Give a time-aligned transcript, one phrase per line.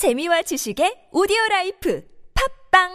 [0.00, 2.00] 재미와 지식의 오디오 라이프
[2.32, 2.88] 팝빵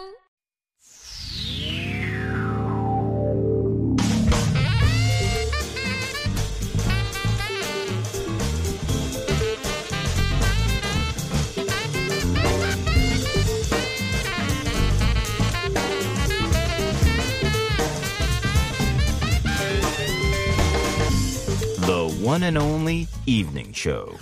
[21.86, 24.18] The one and only evening show.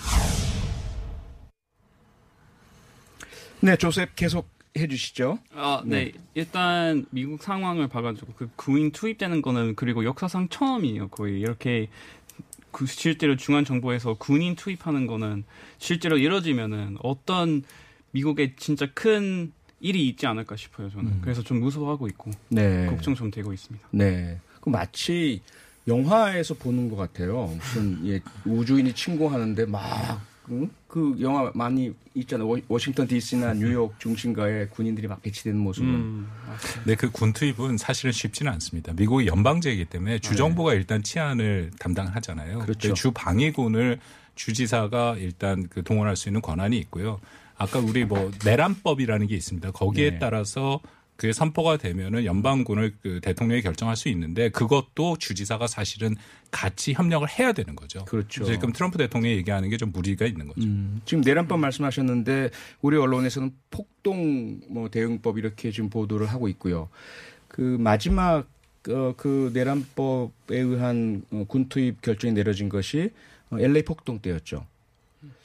[3.65, 4.47] 네, 조셉 계속
[4.77, 5.39] 해주시죠.
[5.55, 6.13] 아, 네.
[6.35, 11.09] 일단 미국 상황을 봐가지고 그 구인 투입되는 거는 그리고 역사상 처음이에요.
[11.09, 11.89] 거의 이렇게
[12.71, 15.45] 그 실제로 중앙 정부에서 군인 투입하는 거는
[15.79, 17.63] 실제로 이뤄지면은 어떤
[18.11, 19.51] 미국에 진짜 큰
[19.81, 20.91] 일이 있지 않을까 싶어요.
[20.91, 22.85] 저는 그래서 좀 무서워하고 있고 네.
[22.85, 23.89] 걱정 좀 되고 있습니다.
[23.93, 24.39] 네.
[24.61, 25.41] 그 마치
[25.89, 27.47] 영화에서 보는 것 같아요.
[27.47, 30.21] 무슨 예, 우주인이 침공하는데 막.
[30.51, 30.71] 응?
[30.87, 32.47] 그 영화 많이 있잖아요.
[32.49, 35.89] 워- 워싱턴 D.C.나 뉴욕 중심가에 군인들이 막 배치되는 모습은.
[35.89, 36.29] 음,
[36.85, 38.93] 네, 그 군 투입은 사실은 쉽지는 않습니다.
[38.93, 42.59] 미국이 연방제이기 때문에 주정부가 일단 치안을 담당하잖아요.
[42.59, 42.65] 네.
[42.65, 42.95] 그렇죠.
[42.95, 43.99] 주 방위군을
[44.35, 47.21] 주지사가 일단 그 동원할 수 있는 권한이 있고요.
[47.57, 49.71] 아까 우리 뭐 내란법이라는 게 있습니다.
[49.71, 50.19] 거기에 네.
[50.19, 50.81] 따라서
[51.17, 56.17] 그게 선포가 되면은 연방군을 그 대통령이 결정할 수 있는데 그것도 주지사가 사실은
[56.51, 58.05] 같이 협력을 해야 되는 거죠.
[58.07, 58.45] 그렇죠.
[58.45, 60.63] 지금 트럼프 대통령이 얘기하는 게 좀 무리가 있는 거죠.
[60.63, 66.89] 음, 지금 내란법 말씀하셨는데 우리 언론에서는 폭동 뭐 대응법 이렇게 지금 보도를 하고 있고요.
[67.49, 68.47] 그 마지막
[68.89, 73.11] 어, 그 내란법에 의한 어, 군 투입 결정이 내려진 것이
[73.51, 74.67] 어, LA 폭동 때였죠.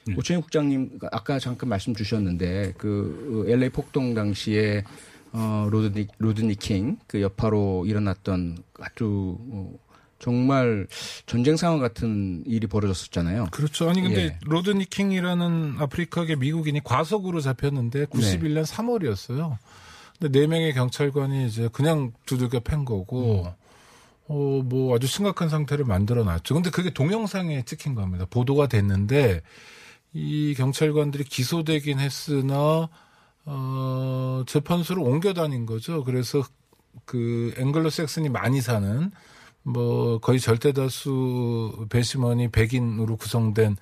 [0.08, 0.18] 음.
[0.18, 4.84] 오천희 국장님 아까 잠깐 말씀 주셨는데 그 어, LA 폭동 당시에
[5.32, 9.72] 어, 로드니 로드니 킹 그 여파로 일어났던 아주 어,
[10.18, 10.86] 정말
[11.26, 13.48] 전쟁 상황 같은 일이 벌어졌었잖아요.
[13.52, 13.88] 그렇죠.
[13.88, 14.38] 아니 근데 예.
[14.42, 19.56] 로드니 킹이라는 아프리카계 미국인이 과속으로 잡혔는데 91년 3월이었어요.
[20.18, 23.46] 근데 네 명의 경찰관이 이제 그냥 두들겨 팬 거고
[24.28, 26.54] 어뭐 아주 심각한 상태를 만들어 놨죠.
[26.54, 28.26] 근데 그게 동영상에 찍힌 겁니다.
[28.28, 29.40] 보도가 됐는데
[30.12, 32.88] 이 경찰관들이 기소되긴 했으나
[33.52, 36.04] 어 재판소를 옮겨 다닌 거죠.
[36.04, 36.42] 그래서
[37.04, 39.10] 그 앵글로 섹슨이 많이 사는
[39.64, 43.76] 뭐 거의 절대 다수 배심원이 백인으로 구성된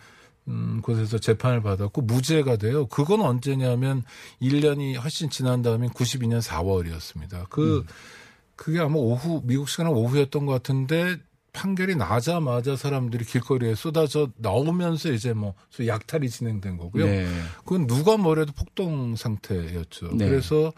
[0.49, 2.87] 음, 곳에서 재판을 받았고 무죄가 돼요.
[2.87, 4.03] 그건 언제냐면
[4.41, 7.51] 1년이 훨씬 지난 다음인 92년 4월이었습니다.
[7.51, 7.85] 그
[8.57, 11.19] 그게 아마 오후 미국 시간은 오후였던 것 같은데
[11.53, 15.55] 판결이 나자마자 사람들이 길거리에 쏟아져 나오면서 이제 뭐
[15.85, 17.07] 약탈이 진행된 거고요.
[17.07, 17.27] 네.
[17.65, 20.11] 그건 누가 뭐래도 폭동 상태였죠.
[20.15, 20.29] 네.
[20.29, 20.73] 그래서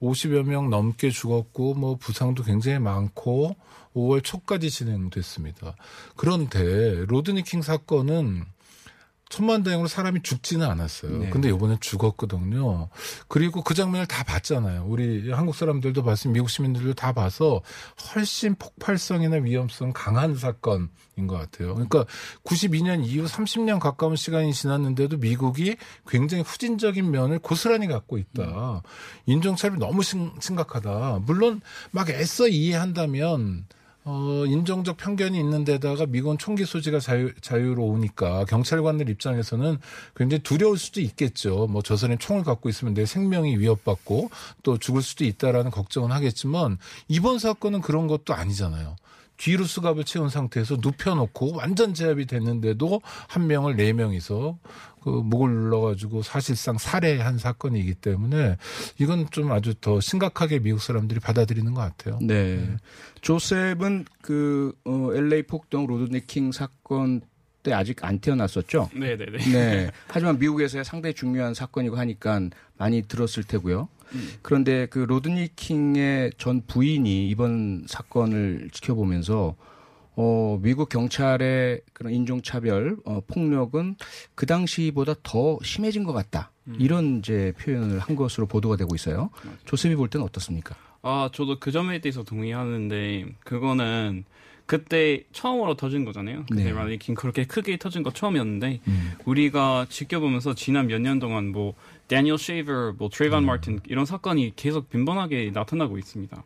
[0.00, 3.56] 50여 명 넘게 죽었고 뭐 부상도 굉장히 많고
[3.94, 5.76] 5월 초까지 진행됐습니다.
[6.16, 8.44] 그런데 로드니킹 사건은
[9.34, 11.18] 천만다행으로 사람이 죽지는 않았어요.
[11.18, 11.30] 네.
[11.30, 12.88] 근데 이번엔 죽었거든요.
[13.26, 14.84] 그리고 그 장면을 다 봤잖아요.
[14.86, 17.60] 우리 한국 사람들도 봤으면 미국 시민들도 다 봐서
[18.14, 20.88] 훨씬 폭발성이나 위험성 강한 사건인
[21.26, 21.74] 것 같아요.
[21.74, 22.04] 그러니까
[22.44, 28.82] 92년 이후 30년 가까운 시간이 지났는데도 미국이 굉장히 후진적인 면을 고스란히 갖고 있다.
[29.26, 31.22] 인종차별이 너무 심, 심각하다.
[31.26, 33.66] 물론 막 애써 이해한다면
[34.06, 39.78] 어, 인종적 편견이 있는 데다가 미국은 총기 소지가 자유, 자유로우니까 경찰관들 입장에서는
[40.14, 41.66] 굉장히 두려울 수도 있겠죠.
[41.68, 44.30] 뭐 저 사람이 총을 갖고 있으면 내 생명이 위협받고
[44.62, 46.78] 또 죽을 수도 있다라는 걱정은 하겠지만
[47.08, 48.96] 이번 사건은 그런 것도 아니잖아요.
[49.36, 54.58] 뒤로 수갑을 채운 상태에서 눕혀놓고 완전 제압이 됐는데도 한 명을 네 명이서
[55.02, 58.56] 그 목을 눌러가지고 사실상 살해한 사건이기 때문에
[58.98, 62.18] 이건 좀 아주 더 심각하게 미국 사람들이 받아들이는 것 같아요.
[62.22, 62.76] 네.
[63.20, 67.20] 조셉은 그 어, LA 폭동 로드니킹 사건
[67.62, 68.90] 때 아직 안 태어났었죠.
[68.94, 69.38] 네네네.
[69.52, 69.90] 네.
[70.06, 72.40] 하지만 미국에서의 상당히 중요한 사건이고 하니까
[72.76, 73.88] 많이 들었을 테고요.
[74.42, 79.56] 그런데 그 로드니 킹의 전 부인이 이번 사건을 지켜보면서
[80.16, 83.96] 어, 미국 경찰의 그런 인종차별, 어, 폭력은
[84.36, 86.52] 그 당시보다 더 심해진 것 같다.
[86.78, 89.30] 이런 이제 표현을 한 것으로 보도가 되고 있어요.
[89.64, 90.76] 조셉이 볼 때는 어떻습니까?
[91.02, 94.24] 아, 저도 그 점에 대해서 동의하는데 그거는
[94.66, 96.44] 그때 처음으로 터진 거잖아요.
[96.48, 96.72] 그때 네.
[96.72, 98.80] 라니킹 그렇게 크게 터진 거 처음이었는데
[99.26, 101.74] 우리가 지켜보면서 지난 몇 년 동안 뭐
[102.08, 106.42] 데니얼 쉐이버, 뭐 트레이반 마틴 이런 사건이 계속 빈번하게 나타나고 있습니다.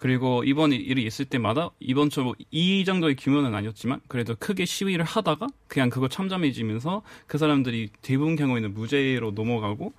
[0.00, 5.90] 그리고 이번 일이 있을 때마다 이번처럼 이 정도의 규모는 아니었지만 그래도 크게 시위를 하다가 그냥
[5.90, 9.92] 그거 참담해지면서 그 사람들이 대부분 경우에는 무죄로 넘어가고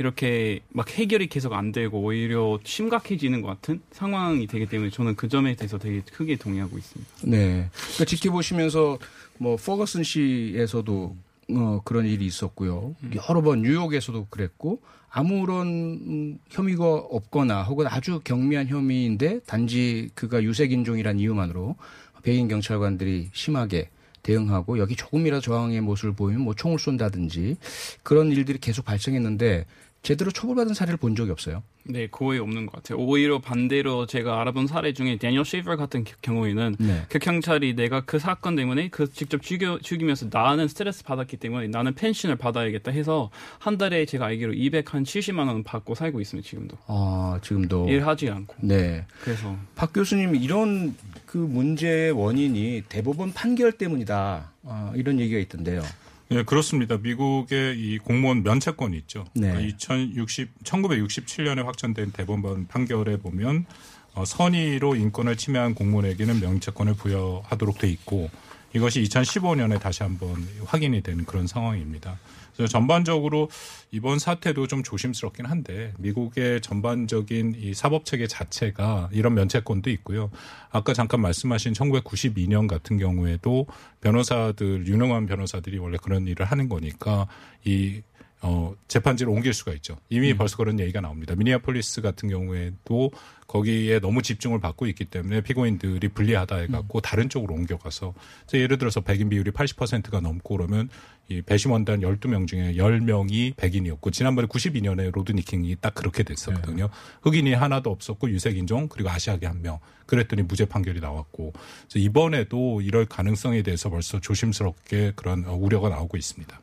[0.00, 5.28] 이렇게 막 해결이 계속 안 되고 오히려 심각해지는 것 같은 상황이 되기 때문에 저는 그
[5.28, 7.12] 점에 대해서 되게 크게 동의하고 있습니다.
[7.22, 7.70] 네.
[7.70, 8.98] 그러니까 지켜보시면서
[9.38, 11.16] 뭐 퍼거슨 시에서도
[11.50, 12.94] 어, 그런 일이 있었고요.
[13.28, 14.80] 여러 번 뉴욕에서도 그랬고
[15.10, 21.76] 아무런 음, 혐의가 없거나 혹은 아주 경미한 혐의인데 단지 그가 유색 인종이란 이유만으로
[22.22, 23.90] 백인 경찰관들이 심하게
[24.24, 27.56] 대응하고 여기 조금이라도 저항의 모습을 보이면 뭐 총을 쏜다든지
[28.02, 29.66] 그런 일들이 계속 발생했는데
[30.04, 31.62] 제대로 처벌받은 사례를 본 적이 없어요.
[31.84, 32.98] 네, 거의 없는 것 같아요.
[32.98, 37.02] 오히려 반대로 제가 알아본 사례 중에 데니얼 쉐이버 같은 겨- 경우에는 네.
[37.08, 41.94] 그 경찰이 내가 그 사건 때문에 그 직접 죽여, 죽이면서 나는 스트레스 받았기 때문에 나는
[41.94, 46.46] 펜션을 받아야겠다 해서 한 달에 제가 알기로 270만 원 받고 살고 있습니다.
[46.46, 49.06] 지금도 아, 지금도 일하지 않고 네.
[49.22, 54.50] 그래서 박 교수님 이런 그 문제의 원인이 대법원 판결 때문이다.
[54.64, 55.82] 아, 이런 얘기가 있던데요.
[56.30, 56.96] 예, 그렇습니다.
[56.96, 59.24] 미국의 이 공무원 면책권이 있죠.
[59.34, 59.48] 네.
[59.48, 63.66] 그러니까 2060, 1967년에 확정된 대법원 판결에 보면
[64.14, 68.30] 어, 선의로 인권을 침해한 공무원에게는 면책권을 부여하도록 돼 있고
[68.72, 72.18] 이것이 2015년에 다시 한번 확인이 된 그런 상황입니다.
[72.56, 73.48] 그래서 전반적으로
[73.90, 80.30] 이번 사태도 좀 조심스럽긴 한데 미국의 전반적인 이 사법 체계 자체가 이런 면책권도 있고요.
[80.70, 83.66] 아까 잠깐 말씀하신 1992년 같은 경우에도
[84.00, 87.26] 변호사들 유능한 변호사들이 원래 그런 일을 하는 거니까
[87.64, 88.02] 이
[88.46, 89.96] 어, 재판지를 옮길 수가 있죠.
[90.10, 91.34] 이미 벌써 그런 얘기가 나옵니다.
[91.34, 93.10] 미니아폴리스 같은 경우에도
[93.46, 98.12] 거기에 너무 집중을 받고 있기 때문에 피고인들이 불리하다 해갖고 다른 쪽으로 옮겨가서
[98.52, 100.90] 예를 들어서 백인 비율이 80%가 넘고 그러면
[101.28, 106.90] 이 배심원단 12명 중에 10명이 백인이었고 지난번에 92년에 로드니킹이 딱 그렇게 됐었거든요.
[107.22, 109.78] 흑인이 하나도 없었고 유색인종 그리고 아시아계 한 명.
[110.04, 111.54] 그랬더니 무죄 판결이 나왔고
[111.96, 116.60] 이번에도 이럴 가능성에 대해서 벌써 조심스럽게 그런 어, 우려가 나오고 있습니다.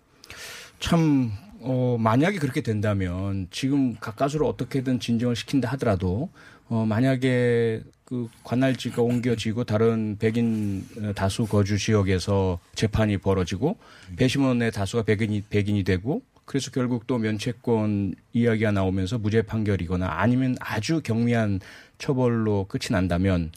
[0.79, 1.31] 참,
[1.63, 6.29] 어, 만약에 그렇게 된다면 지금 가까스로 어떻게든 진정을 시킨다 하더라도
[6.67, 13.77] 어, 만약에 그 관할지가 옮겨지고 다른 백인 어, 다수 거주 지역에서 재판이 벌어지고
[14.17, 21.01] 배심원의 다수가 백인이, 백인이 되고 그래서 결국 또 면책권 이야기가 나오면서 무죄 판결이거나 아니면 아주
[21.01, 21.59] 경미한
[21.97, 23.51] 처벌로 끝이 난다면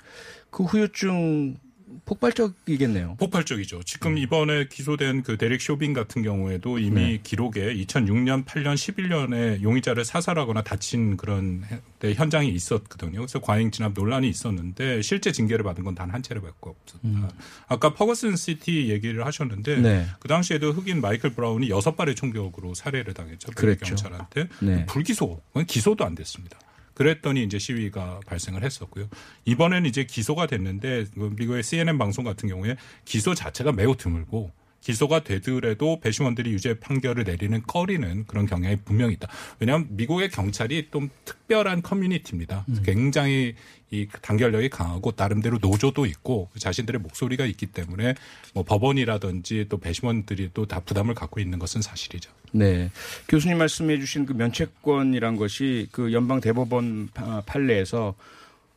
[0.51, 1.57] 그 후유증
[2.05, 3.17] 폭발적이겠네요.
[3.19, 3.83] 폭발적이죠.
[3.85, 7.21] 지금 이번에 기소된 그 데릭 쇼빈 같은 경우에도 이미 네.
[7.23, 13.13] 기록에 2006년, 8년, 11년에 용의자를 사살하거나 다친 그런 해- 때 현장이 있었거든요.
[13.21, 17.33] 그래서 과잉 진압 논란이 있었는데 실제 징계를 받은 건 단한 차례밖에 없었다.
[17.69, 19.83] 아까 퍼거슨 시티 얘기를 하셨는데 음.
[19.83, 20.07] 네.
[20.21, 23.53] 그 당시에도 흑인 마이클 브라운이 여섯 발의 총격으로 살해를 당했죠.
[23.53, 23.87] 그랬죠.
[23.87, 24.87] 경찰한테 네.
[24.87, 26.59] 불기소, 기소도 안 됐습니다.
[26.95, 29.09] 그랬더니 이제 시위가 발생을 했었고요.
[29.45, 34.53] 이번에는 이제 기소가 됐는데 그 미국의 CNN 방송 같은 경우에 기소 자체가 매우 드물고
[34.85, 39.29] 기소가 되더라도 배심원들이 유죄 판결을 내리는 꺼리는 그런 경향이 분명히 있다.
[39.59, 42.67] 왜냐하면 미국의 경찰이 좀 특별한 커뮤니티입니다.
[42.85, 43.55] 굉장히
[43.91, 48.15] 이 단결력이 강하고 나름대로 노조도 있고 자신들의 목소리가 있기 때문에
[48.53, 52.31] 뭐 법원이라든지 또 배심원들이 또 다 부담을 갖고 있는 것은 사실이죠.
[52.53, 52.91] 네.
[53.29, 58.15] 교수님 말씀해 주신 그 면책권이란 것이 그 연방 대법원 파- 판례에서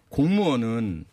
[0.09, 1.05] 공무원은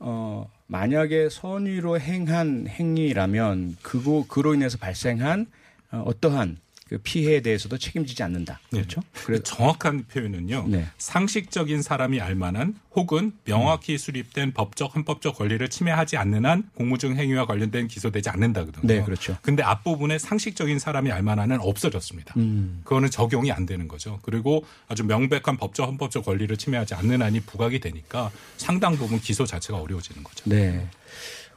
[0.00, 5.46] 어 만약에 선의로 행한 행위라면 그거 그로 인해서 발생한
[5.90, 6.56] 어, 어떠한
[6.92, 8.60] 그 피해에 대해서도 책임지지 않는다.
[8.70, 9.00] 그렇죠?
[9.24, 10.66] 그래서 정확한 표현은요.
[10.68, 10.86] 네.
[10.98, 17.88] 상식적인 사람이 알만한 혹은 명확히 수립된 법적 헌법적 권리를 침해하지 않는 한 공무중 행위와 관련된
[17.88, 18.86] 기소되지 않는다거든요.
[18.86, 19.38] 네, 그렇죠.
[19.40, 22.34] 근데 앞부분에 상식적인 사람이 알만한은 없어졌습니다.
[22.36, 22.82] 음.
[22.84, 24.18] 그거는 적용이 안 되는 거죠.
[24.20, 29.78] 그리고 아주 명백한 법적 헌법적 권리를 침해하지 않는 한이 부각이 되니까 상당 부분 기소 자체가
[29.80, 30.44] 어려워지는 거죠.
[30.44, 30.86] 네.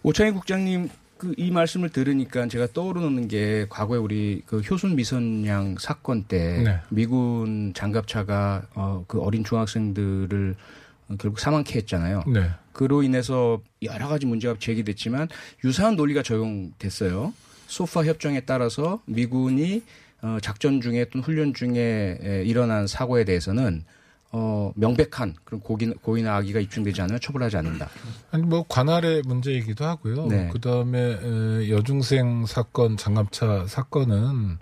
[0.01, 6.24] 오창희 국장님 그 이 말씀을 들으니까 제가 떠오르는 게 과거에 우리 그 효순 미선양 사건
[6.24, 6.79] 때 네.
[6.89, 10.55] 미군 장갑차가 어, 그 어린 중학생들을
[11.19, 12.24] 결국 사망케 했잖아요.
[12.27, 12.50] 네.
[12.74, 15.29] 그로 인해서 여러 가지 문제가 제기됐지만
[15.63, 17.34] 유사한 논리가 적용됐어요.
[17.67, 19.84] 소파 협정에 따라서 미군이
[20.22, 23.84] 어, 작전 중에 또는 훈련 중에 에, 일어난 사고에 대해서는
[24.38, 27.88] 어, 명백한 그런 고기, 고의나 악의가 입증되지 않으면 처벌하지 않는다.
[28.32, 30.27] 아니 뭐 관할의 문제이기도 하고요.
[30.27, 30.50] 네.
[30.50, 34.58] 그다음에 여중생 사건 장갑차 사건은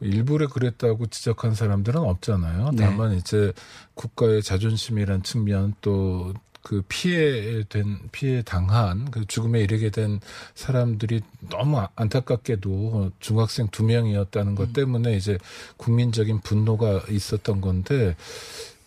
[0.00, 2.70] 일부러 그랬다고 지적한 사람들은 없잖아요.
[2.72, 2.84] 네.
[2.86, 3.52] 다만 이제
[3.94, 6.32] 국가의 자존심이란 측면 또
[6.64, 10.18] 그 피해된 피해 당한 그 죽음에 이르게 된
[10.54, 11.20] 사람들이
[11.50, 15.38] 너무 아- 안타깝게도 중학생 두 명이었다는 것 때문에 이제
[15.76, 18.16] 국민적인 분노가 있었던 건데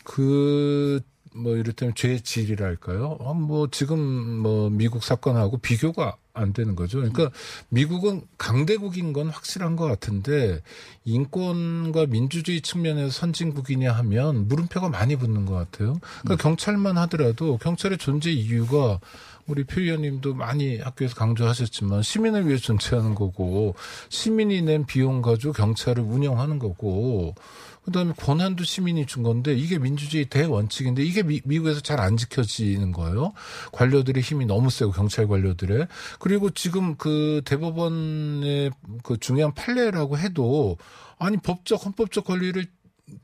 [0.08, 1.02] 그
[1.38, 3.18] 뭐 이를테면 죄의 질이랄까요?
[3.20, 6.98] 어, 뭐 지금 뭐 미국 사건하고 비교가 안 되는 거죠.
[7.00, 7.32] 그러니까
[7.70, 10.62] 미국은 강대국인 건 확실한 것 같은데
[11.06, 16.00] 인권과 민주주의 측면에서 선진국이냐 하면 물음표가 많이 붙는 것 같아요.
[16.22, 19.00] 그러니까 경찰만 하더라도 경찰의 존재 이유가
[19.48, 23.76] 우리 표 의원님도 많이 학교에서 강조하셨지만 시민을 위해 존재하는 거고
[24.10, 27.34] 시민이 낸 비용 가지고 경찰을 운영하는 거고
[27.86, 33.34] 그다음에 권한도 시민이 준 건데 이게 민주주의 대원칙인데 이게 미, 미국에서 잘 안 지켜지는 거예요.
[33.72, 35.88] 관료들의 힘이 너무 세고 경찰 관료들의
[36.20, 38.72] 그리고 지금 그 대법원의
[39.04, 40.78] 그 중요한 판례라고 해도
[41.18, 42.66] 아니 법적 헌법적 권리를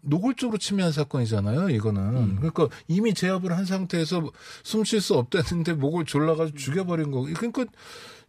[0.01, 1.69] 노골적으로 침해한 사건이잖아요.
[1.69, 4.31] 이거는 그러니까 이미 제압을 한 상태에서
[4.63, 7.23] 숨 쉴 수 없다는데 목을 졸라가지고 죽여버린 거.
[7.35, 7.65] 그러니까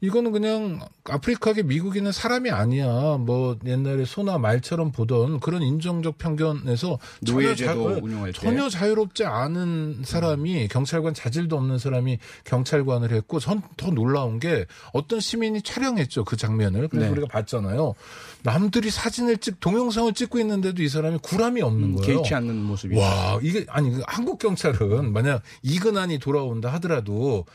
[0.00, 3.18] 이거는 그냥 아프리카계 미국인은 사람이 아니야.
[3.18, 7.74] 뭐 옛날에 소나 말처럼 보던 그런 인종적 편견에서 전혀, 자.
[8.34, 15.20] 전혀 자유롭지 않은 사람이 경찰관 자질도 없는 사람이 경찰관을 했고 전 더 놀라운 게 어떤
[15.20, 17.12] 시민이 촬영했죠 그 장면을 그래서 네.
[17.12, 17.94] 우리가 봤잖아요.
[18.42, 22.02] 남들이 사진을 찍 동영상을 찍고 있는데도 이 사람이 구람이 없는 거예요.
[22.02, 22.96] 음, 개의치 않는 모습이.
[22.96, 27.46] 와, 이게 아니 그 한국 경찰은 만약 이근한이 돌아온다 하더라도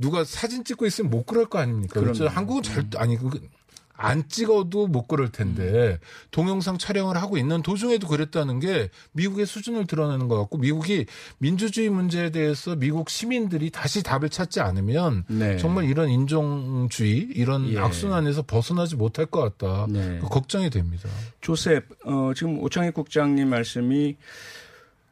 [0.00, 2.00] 누가 사진 찍고 있으면 못 그럴 거 아닙니까?
[2.00, 2.26] 그렇죠.
[2.26, 5.98] 한국은 잘 아니 그안 찍어도 못 그럴 텐데
[6.30, 11.04] 동영상 촬영을 하고 있는 도중에도 그랬다는 게 미국의 수준을 드러내는 것 같고 미국이
[11.36, 15.58] 민주주의 문제에 대해서 미국 시민들이 다시 답을 찾지 않으면 네.
[15.58, 17.78] 정말 이런 인종주의 이런 예.
[17.78, 19.86] 악순환에서 벗어나지 못할 것 같다.
[19.90, 20.18] 네.
[20.22, 21.10] 그 걱정이 됩니다.
[21.42, 24.16] 조셉, 어, 지금 오창익 국장님 말씀이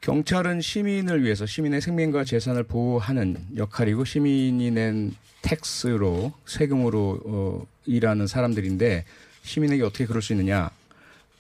[0.01, 9.05] 경찰은 시민을 위해서 시민의 생명과 재산을 보호하는 역할이고 시민이 낸 텍스로 세금으로 어, 일하는 사람들인데
[9.43, 10.71] 시민에게 어떻게 그럴 수 있느냐?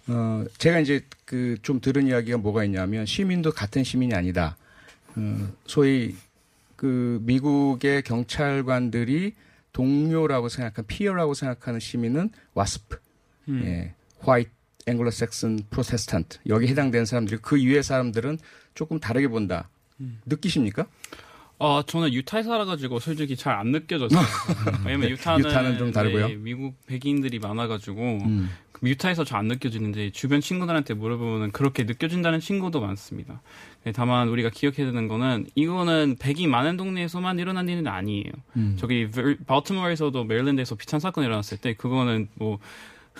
[0.08, 4.56] 어, 제가 이제 그 좀 들은 이야기가 뭐가 있냐면 시민도 같은 시민이 아니다.
[5.16, 6.16] 어, 소위
[6.76, 9.34] 그 미국의 경찰관들이
[9.72, 12.98] 동료라고 생각한 peer라고 생각하는 시민은 WASP,
[13.48, 13.62] 음.
[13.64, 14.50] 예, White
[14.88, 18.38] Anglo-Saxon Protestant 여기 해당되는 사람들이 그 이외의 사람들은
[18.74, 19.68] 조금 다르게 본다.
[20.26, 20.86] 느끼십니까?
[21.60, 24.20] 아, 저는 유타에 살아가지고 솔직히 잘 안 느껴졌어요.
[24.86, 26.28] 왜냐면 유타는, 유타는 좀 다르고요?
[26.28, 28.48] 네, 미국 백인들이 많아가지고 음.
[28.84, 33.42] 유타에서 잘 안 느껴지는데 주변 친구들한테 물어보면 그렇게 느껴진다는 친구도 많습니다.
[33.82, 38.30] 네, 다만 우리가 기억해야 되는 거는 이거는 백인 많은 동네에서만 일어난 일은 아니에요.
[38.56, 38.76] 음.
[38.78, 42.60] 저기 버- 발티모어에서도 메릴랜드에서 비슷한 사건이 일어났을 때 그거는 뭐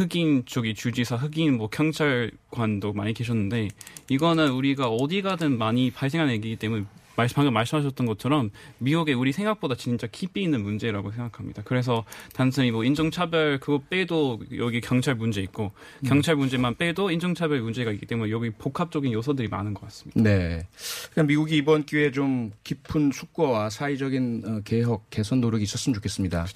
[0.03, 3.69] 흑인 쪽이 주지사, 흑인 뭐 경찰관도 많이 계셨는데
[4.09, 6.85] 이거는 우리가 어디 가든 많이 발생하는 얘기이기 때문에
[7.17, 11.63] 말- 방금 말씀하셨던 것처럼 미국에 우리 생각보다 진짜 깊이 있는 문제라고 생각합니다.
[11.65, 15.73] 그래서 단순히 뭐 인종차별 그거 빼도 여기 경찰 문제 있고
[16.07, 20.23] 경찰 문제만 빼도 인종차별 문제가 있기 때문에 여기 복합적인 요소들이 많은 것 같습니다.
[20.23, 20.65] 네.
[21.11, 26.47] 그러니까 미국이 이번 기회에 좀 깊은 숙고와 사회적인 어, 개혁, 개선 노력이 있었으면 좋겠습니다.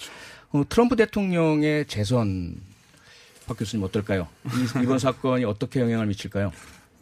[0.52, 2.54] 어, 트럼프 대통령의 재선,
[3.46, 4.28] 박 교수님 어떨까요?
[4.46, 6.52] 이, 이번 사건이 어떻게 영향을 미칠까요?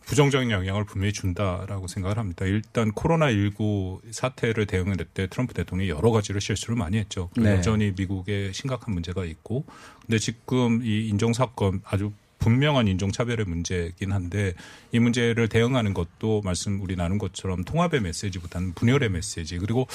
[0.06, 2.44] 부정적인 영향을 분명히 준다라고 생각을 합니다.
[2.44, 7.30] 일단 코로나19 사태를 대응할 때 트럼프 대통령이 여러 가지로 실수를 많이 했죠.
[7.34, 7.52] 그 네.
[7.52, 9.64] 여전히 미국에 심각한 문제가 있고,
[10.04, 14.54] 근데 지금 이 인종 사건 아주 분명한 인종차별의 문제긴 한데
[14.92, 19.86] 이 문제를 대응하는 것도 말씀 우리 나눈 것처럼 통합의 메시지보다는 분열의 메시지 그리고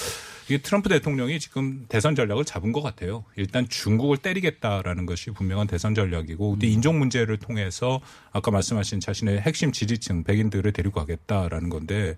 [0.45, 3.25] 이게 트럼프 대통령이 지금 대선 전략을 잡은 것 같아요.
[3.35, 7.99] 일단 중국을 때리겠다라는 것이 분명한 대선 전략이고 근데 인종 문제를 통해서
[8.31, 12.15] 아까 말씀하신 자신의 핵심 지지층 백인들을 데리고 가겠다라는 건데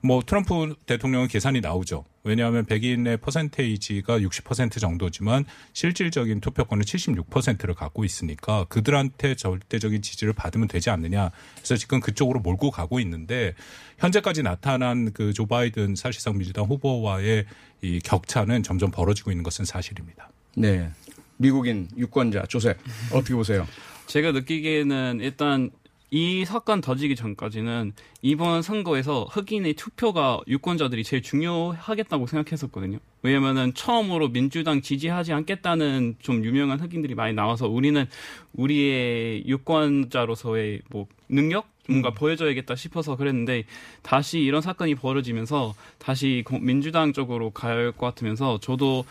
[0.00, 2.04] 뭐 트럼프 대통령은 계산이 나오죠.
[2.24, 10.90] 왜냐하면 백인의 퍼센테이지가 60% 정도지만 실질적인 투표권은 76%를 갖고 있으니까 그들한테 절대적인 지지를 받으면 되지
[10.90, 11.30] 않느냐.
[11.56, 13.54] 그래서 지금 그쪽으로 몰고 가고 있는데
[13.98, 17.44] 현재까지 나타난 그 조 바이든 사실상 민주당 후보와의
[17.82, 20.30] 이 격차는 점점 벌어지고 있는 것은 사실입니다.
[20.56, 20.90] 네.
[21.36, 22.76] 미국인 유권자 조셉
[23.12, 23.66] 어떻게 보세요?
[24.06, 25.70] 제가 느끼기에는 일단
[26.10, 32.98] 이 사건 터지기 전까지는 이번 선거에서 흑인의 투표가 유권자들이 제일 중요하겠다고 생각했었거든요.
[33.22, 38.06] 왜냐면은 처음으로 민주당 지지하지 않겠다는 좀 유명한 흑인들이 많이 나와서 우리는
[38.54, 43.64] 우리의 유권자로서의 뭐 능력 뭔가 보여줘야겠다 싶어서 그랬는데
[44.02, 49.04] 다시 이런 사건이 벌어지면서 다시 고- 민주당 쪽으로 갈 것 같으면서 저도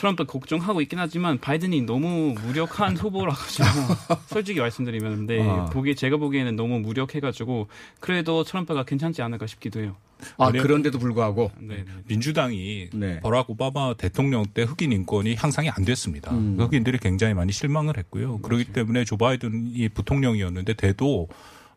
[0.00, 3.66] 트럼프 걱정하고 있긴 하지만 바이든이 너무 무력한 후보라 가지고
[4.28, 5.66] 솔직히 말씀드리면 근데 아.
[5.66, 7.68] 보기 제가 보기에는 너무 무력해가지고
[8.00, 9.96] 그래도 트럼프가 괜찮지 않을까 싶기도 해요.
[10.38, 11.76] 아, 그런데도 불구하고 네.
[11.76, 11.84] 네.
[12.06, 13.20] 민주당이 네.
[13.20, 16.30] 버락 오바마 대통령 때 흑인 인권이 향상이 안 됐습니다.
[16.32, 16.56] 음.
[16.58, 18.38] 흑인들이 굉장히 많이 실망을 했고요.
[18.38, 21.28] 그렇기 때문에 조 바이든이 부통령이었는데 돼도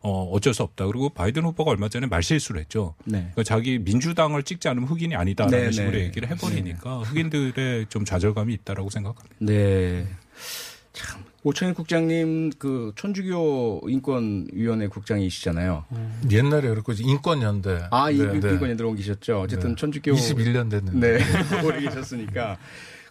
[0.04, 0.86] 어, 어쩔 수 없다.
[0.86, 2.94] 그리고 바이든 후보가 얼마 전에 말실수를 했죠.
[3.04, 3.20] 네.
[3.20, 6.04] 그러니까 자기 민주당을 찍지 않으면 흑인이 아니다라는 네, 식으로 네.
[6.04, 9.36] 얘기를 해버리니까 흑인들의 좀 좌절감이 있다라고 생각합니다.
[9.38, 10.06] 네.
[10.92, 15.86] 참 오창익 국장님 그 천주교 인권위원회 국장이시잖아요.
[16.30, 17.84] 옛날에 그랬고 인권연대.
[17.90, 18.50] 아, 이 네, 네.
[18.50, 19.40] 인권에 들어온 계셨죠.
[19.40, 19.76] 어쨌든 네.
[19.76, 21.18] 천주교 21년 됐는데.
[21.18, 21.24] 네,
[21.64, 22.58] 오래 계셨으니까.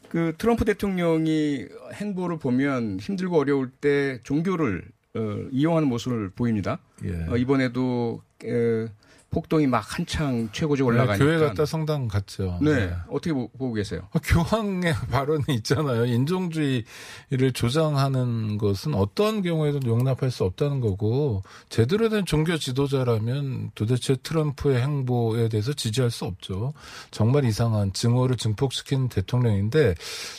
[0.09, 5.02] 그 트럼프 대통령이 행보를 보면 힘들고 어려울 때 종교를 어,
[5.51, 6.79] 이용하는 모습을 보입니다.
[7.03, 7.25] 예.
[7.29, 8.87] 어, 이번에도 에,
[9.33, 11.17] 폭동이 막 한창 최고조 올라가니까.
[11.17, 12.59] 네, 교회 갔다 성당 갔죠.
[12.61, 14.07] 네, 어떻게 보, 고 계세요?
[14.11, 16.05] 어, 교황의 발언이 있잖아요.
[16.05, 24.81] 인종주의를 조장하는 것은 어떠한 경우에도 용납할 수 없다는 거고 제대로 된 종교 지도자라면 도대체 트럼프의
[24.81, 26.73] 행보에 대해서 지지할 수 없죠.
[27.11, 29.95] 정말 이상한 증오를 증폭시킨 대통령인데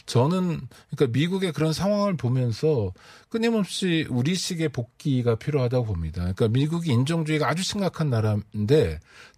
[0.06, 0.60] 저는
[0.90, 2.92] 그러니까 미국의 그런 상황을 보면서
[3.34, 6.20] 끊임없이 우리식의 복귀가 필요하다고 봅니다.
[6.20, 8.84] 그러니까 미국이 인종주의가 아주 심각한 나라인데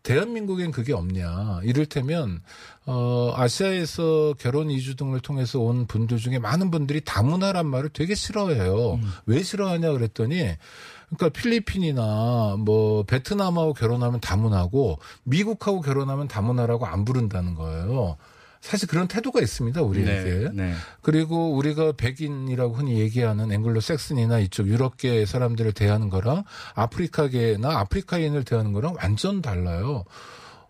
[0.03, 1.61] 대한민국엔 그게 없냐.
[1.65, 2.41] 이를테면
[2.87, 9.01] 어 아시아에서 결혼 이주 등을 통해서 온 분들 중에 많은 분들이 다문화란 말을 되게 싫어해요.
[9.27, 10.55] 왜 싫어하냐 그랬더니
[11.09, 18.17] 그러니까 필리핀이나 뭐 베트남하고 결혼하면 다문화고 미국하고 결혼하면 다문화라고 안 부른다는 거예요.
[18.67, 20.51] 사실 그런 태도가 있습니다, 우리에게.
[20.53, 20.75] 네.
[21.01, 26.43] 그리고 우리가 백인이라고 흔히 얘기하는 앵글로 섹슨이나 이쪽 유럽계 사람들을 대하는 거랑
[26.75, 30.05] 아프리카계나 아프리카인을 대하는 거랑 완전 달라요.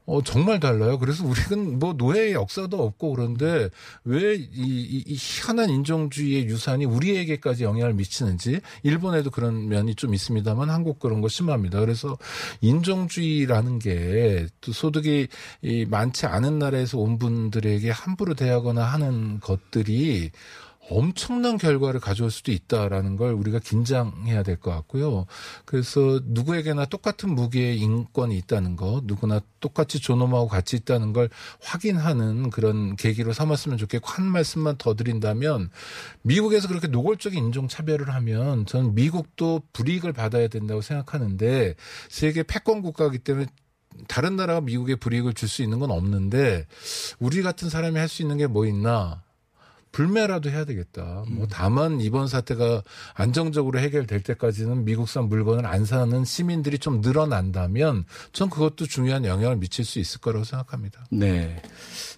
[0.06, 0.98] 어, 정말 달라요.
[0.98, 3.68] 그래서 우리는 뭐 노예의 역사도 없고 그런데
[4.04, 10.70] 왜 이, 이, 이 희한한 인종주의의 유산이 우리에게까지 영향을 미치는지 일본에도 그런 면이 좀 있습니다만
[10.70, 11.80] 한국 그런 거 심합니다.
[11.80, 12.16] 그래서
[12.60, 15.28] 인종주의라는 게 또 소득이
[15.62, 20.30] 이 많지 않은 나라에서 온 분들에게 함부로 대하거나 하는 것들이
[20.88, 25.26] 엄청난 결과를 가져올 수도 있다라는 걸 우리가 긴장해야 될 것 같고요.
[25.64, 31.28] 그래서 누구에게나 똑같은 무게의 인권이 있다는 거, 누구나 똑같이 존엄하고 가치 있다는 걸
[31.60, 35.70] 확인하는 그런 계기로 삼았으면 좋겠고 한 말씀만 더 드린다면
[36.22, 41.74] 미국에서 그렇게 노골적인 인종 차별을 하면 저는 미국도 불이익을 받아야 된다고 생각하는데
[42.08, 43.46] 세계 패권 국가이기 때문에
[44.08, 46.66] 다른 나라가 미국에 불이익을 줄 수 있는 건 없는데
[47.18, 49.25] 우리 같은 사람이 할 수 있는 게 뭐 있나?
[49.96, 51.24] 불매라도 해야 되겠다.
[51.26, 52.82] 뭐 다만 이번 사태가
[53.14, 59.86] 안정적으로 해결될 때까지는 미국산 물건을 안 사는 시민들이 좀 늘어난다면 전 그것도 중요한 영향을 미칠
[59.86, 61.06] 수 있을 거라고 생각합니다.
[61.10, 61.62] 네.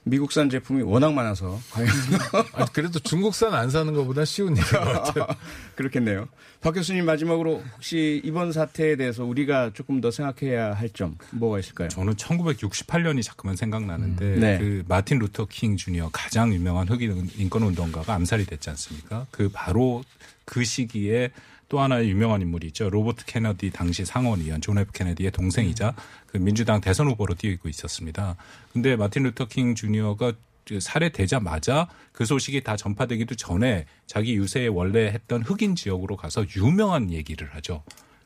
[0.02, 1.88] 미국산 제품이 워낙 많아서 과연
[2.54, 5.26] 아, 그래도 중국산 안 사는 것보다 쉬운 일인 것 같아요.
[5.76, 6.26] 그렇겠네요.
[6.60, 11.88] 박 교수님 마지막으로 혹시 이번 사태에 대해서 우리가 조금 더 생각해야 할 점 뭐가 있을까요?
[11.90, 14.40] 저는 1968년이 자꾸만 생각나는데 음.
[14.40, 14.58] 네.
[14.58, 19.26] 그 마틴 루터 킹 주니어 가장 유명한 흑인 인권 운동가가 암살이 됐지 않습니까?
[19.30, 20.02] 그 바로
[20.44, 21.30] 그 시기에
[21.68, 22.88] 또 하나의 유명한 인물이 있죠.
[22.88, 25.94] 로버트 케네디 당시 상원의원 존 F 케네디의 동생이자
[26.26, 28.36] 그 민주당 대선 후보로 뛰고 있었습니다.
[28.72, 30.32] 근데 마틴 루터 킹 주니어가
[30.66, 37.10] 그 살해되자마자 그 소식이 다 전파되기도 전에 자기 유세에 원래 했던 흑인 지역으로 가서 유명한
[37.10, 37.82] 얘기를 하죠.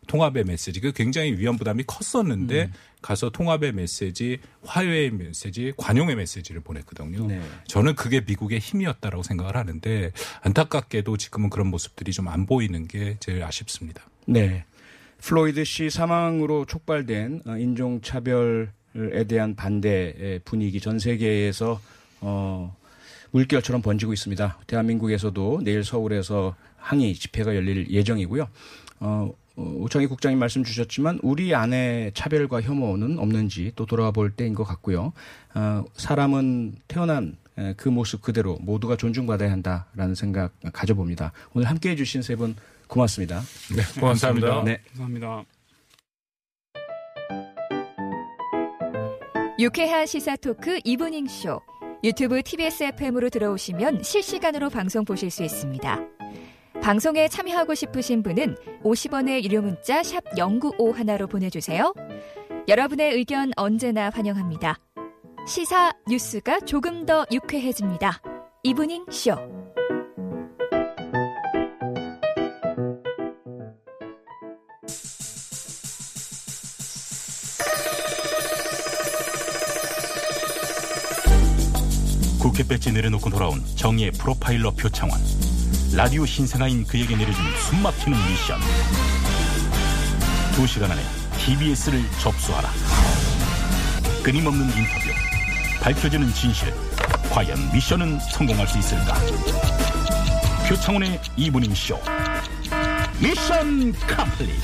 [0.07, 0.81] 통합의 메시지.
[0.81, 2.73] 그 굉장히 위험 부담이 컸었는데 음.
[3.03, 7.27] 가서 통합의 메시지, 화해의 메시지, 관용의 메시지를 보냈거든요.
[7.27, 7.41] 네.
[7.67, 10.13] 저는 그게 미국의 힘이었다라고 생각을 하는데
[10.43, 14.05] 안타깝게도 지금은 그런 모습들이 좀 안 보이는 게 제일 아쉽습니다.
[14.27, 14.65] 네.
[15.19, 21.81] 플로이드 씨 사망으로 촉발된 어, 인종차별에 대한 반대 분위기 전 세계에서
[22.21, 22.77] 어,
[23.33, 24.59] 물결처럼 번지고 있습니다.
[24.67, 28.49] 대한민국에서도 내일 서울에서 항의 집회가 열릴 예정이고요.
[29.01, 34.55] 어, 어, 오창익 국장님 말씀 주셨지만 우리 안에 차별과 혐오는 없는지 또 돌아봐 볼 때인
[34.55, 35.13] 것 같고요.
[35.55, 41.33] 어, 사람은 태어난 에, 그 모습 그대로 모두가 존중받아야 한다라는 생각 가져봅니다.
[41.53, 43.41] 오늘 함께해 주신 세 분 고맙습니다.
[43.75, 44.63] 네, 고맙습니다.
[44.65, 44.81] 네.
[44.89, 45.45] 감사합니다.
[49.59, 51.61] 유쾌한 시사 토크 이브닝 쇼
[52.05, 56.01] 유튜브 TBS FM으로 들어오시면 실시간으로 방송 보실 수 있습니다.
[56.83, 61.95] 방송에 참여하고 싶으신 분은 50원의 유료 문자 샵 0951로 보내주세요.
[62.67, 64.79] 여러분의 의견 언제나 환영합니다.
[65.47, 68.21] 시사 뉴스가 조금 더 유쾌해집니다.
[68.65, 69.37] 이브닝 쇼.
[82.41, 85.21] 국회 배지 내려놓고 돌아온 정의의 프로파일러 표창원.
[85.95, 88.59] 라디오 신생아인 그에게 내려준 숨막히는 미션.
[90.55, 91.03] 두 시간 안에
[91.39, 92.71] TBS를 접수하라.
[94.23, 95.11] 끊임없는 인터뷰.
[95.83, 96.73] 밝혀지는 진실.
[97.31, 99.15] 과연 미션은 성공할 수 있을까?
[100.67, 102.01] 표창원의 이브닝 쇼.
[103.21, 104.61] Mission complete.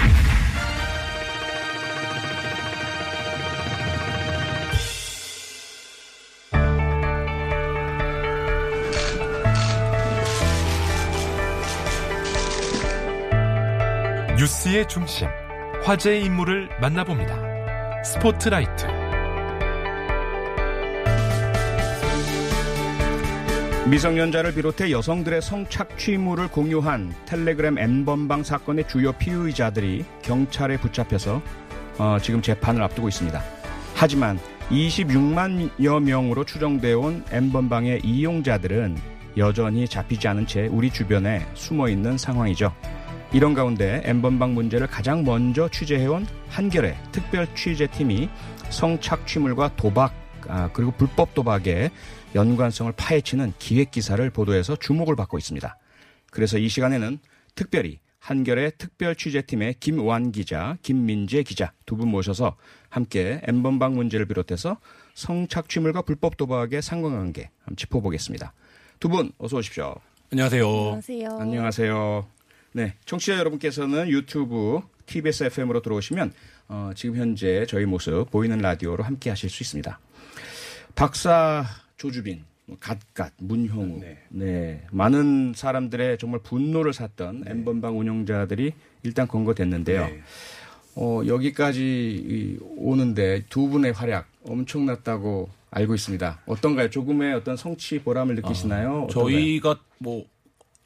[14.38, 15.26] 뉴스의 중심,
[15.82, 18.04] 화제의 인물을 만나봅니다.
[18.04, 18.86] 스포트라이트.
[23.90, 31.42] 미성년자를 비롯해 여성들의 성착취물을 공유한 텔레그램 N번방 사건의 주요 피의자들이 경찰에 붙잡혀서
[31.98, 33.42] 어, 지금 재판을 앞두고 있습니다.
[33.96, 34.38] 하지만
[34.70, 38.98] 26만여 명으로 추정되어 온 N번방의 이용자들은
[39.36, 42.72] 여전히 잡히지 않은 채 우리 주변에 숨어 있는 상황이죠.
[43.32, 48.28] 이런 가운데 N번방 문제를 가장 먼저 취재해온 한결의 특별 취재팀이
[48.70, 50.14] 성착취물과 도박,
[50.48, 51.90] 아, 그리고 불법 도박에
[52.34, 55.76] 연관성을 파헤치는 기획 기사를 보도해서 주목을 받고 있습니다.
[56.30, 57.18] 그래서 이 시간에는
[57.54, 62.56] 특별히 한결의 특별 취재팀의 김완 기자, 김민재 기자 두 분 모셔서
[62.88, 64.78] 함께 엠번방 문제를 비롯해서
[65.14, 68.52] 성착취물과 불법 도박의 상관관계 한번 짚어보겠습니다.
[69.00, 69.94] 두 분 어서 오십시오.
[70.32, 70.66] 안녕하세요.
[70.66, 71.28] 안녕하세요.
[71.40, 72.37] 안녕하세요.
[72.72, 76.32] 네, 청취자 여러분께서는 유튜브 TBS FM으로 들어오시면
[76.68, 79.98] 어, 지금 현재 저희 모습 보이는 라디오로 함께 하실 수 있습니다.
[80.94, 81.64] 박사
[81.96, 84.84] 조주빈, 뭐 갓갓, 문형우, 네.
[84.90, 90.06] 많은 사람들의 정말 분노를 샀던 엠번방 운영자들이 일단 건거됐는데요.
[90.06, 90.20] 네.
[90.96, 96.40] 어, 여기까지 이- 오는데 두 분의 활약 엄청났다고 알고 있습니다.
[96.46, 96.90] 어떤가요?
[96.90, 99.04] 조금의 어떤 성취 보람을 느끼시나요?
[99.04, 99.08] 어떤가요?
[99.08, 100.26] 저희가 뭐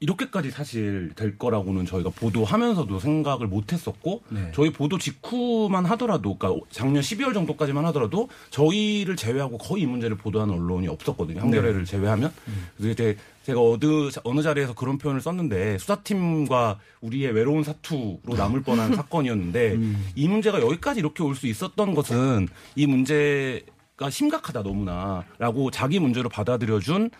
[0.02, 4.50] 이렇게까지 사실 될 거라고는 저희가 보도하면서도 생각을 못 했었고 네.
[4.52, 10.54] 저희 보도 직후만 하더라도 그러니까 작년 12월 정도까지만 하더라도 저희를 제외하고 거의 이 문제를 보도하는
[10.54, 11.40] 언론이 없었거든요.
[11.40, 12.32] 한겨레를 제외하면.
[12.76, 18.94] 그래서 이제 제가 어느 어느 자리에서 그런 표현을 썼는데 수사팀과 우리의 외로운 사투로 남을 뻔한
[18.94, 19.78] 사건이었는데
[20.16, 27.10] 이 문제가 여기까지 이렇게 올 수 있었던 것은 이 문제가 심각하다 너무나라고 자기 문제로 받아들여준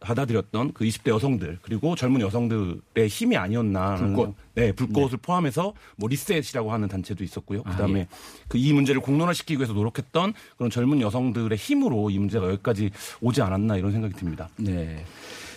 [0.00, 4.34] 받아들였던 그 20대 여성들 그리고 젊은 여성들의 힘이 아니었나 불꽃.
[4.54, 8.08] 네 불꽃을 포함해서 뭐 리셋이라고 하는 단체도 있었고요 아, 그다음에 예.
[8.48, 13.92] 그이 문제를 공론화시키기 위해서 노력했던 그런 젊은 여성들의 힘으로 이 문제가 여기까지 오지 않았나 이런
[13.92, 14.48] 생각이 듭니다.
[14.56, 15.04] 네.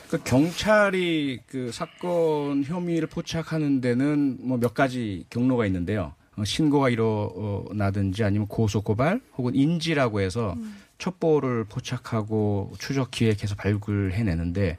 [0.10, 6.13] 그 경찰이 그 사건 혐의를 포착하는 데는 뭐 몇 가지 경로가 있는데요.
[6.38, 10.56] 어, 신고가 일어나든지 아니면 고소 고발 혹은 인지라고 해서
[10.98, 14.78] 첩보를 포착하고 추적 기획해서 발굴해내는데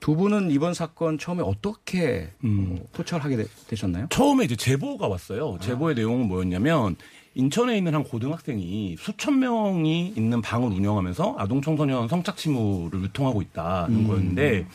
[0.00, 2.78] 두 분은 이번 사건 처음에 어떻게 음.
[2.80, 5.58] 어, 포착을 하게 되, 셨나요 처음에 이제 제보가 왔어요.
[5.60, 6.96] 제보의 내용은 뭐였냐면
[7.34, 14.66] 인천에 있는 한 고등학생이 수천 명이 있는 방을 운영하면서 아동 청소년 성착취물을 유통하고 있다는 거였는데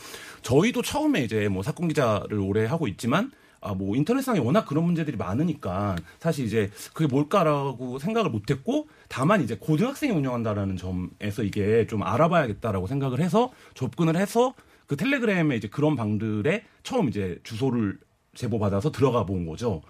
[0.41, 5.17] 저희도 처음에 이제 뭐 사건 기자를 오래 하고 있지만 아 뭐 인터넷상에 워낙 그런 문제들이
[5.17, 12.87] 많으니까 사실 이제 그게 뭘까라고 생각을 못했고 다만 이제 고등학생이 운영한다라는 점에서 이게 좀 알아봐야겠다라고
[12.87, 14.53] 생각을 해서 접근을 해서
[14.87, 17.99] 그 텔레그램에 이제 그런 방들에 처음 이제 주소를
[18.33, 19.81] 제보 받아서 들어가 본 거죠.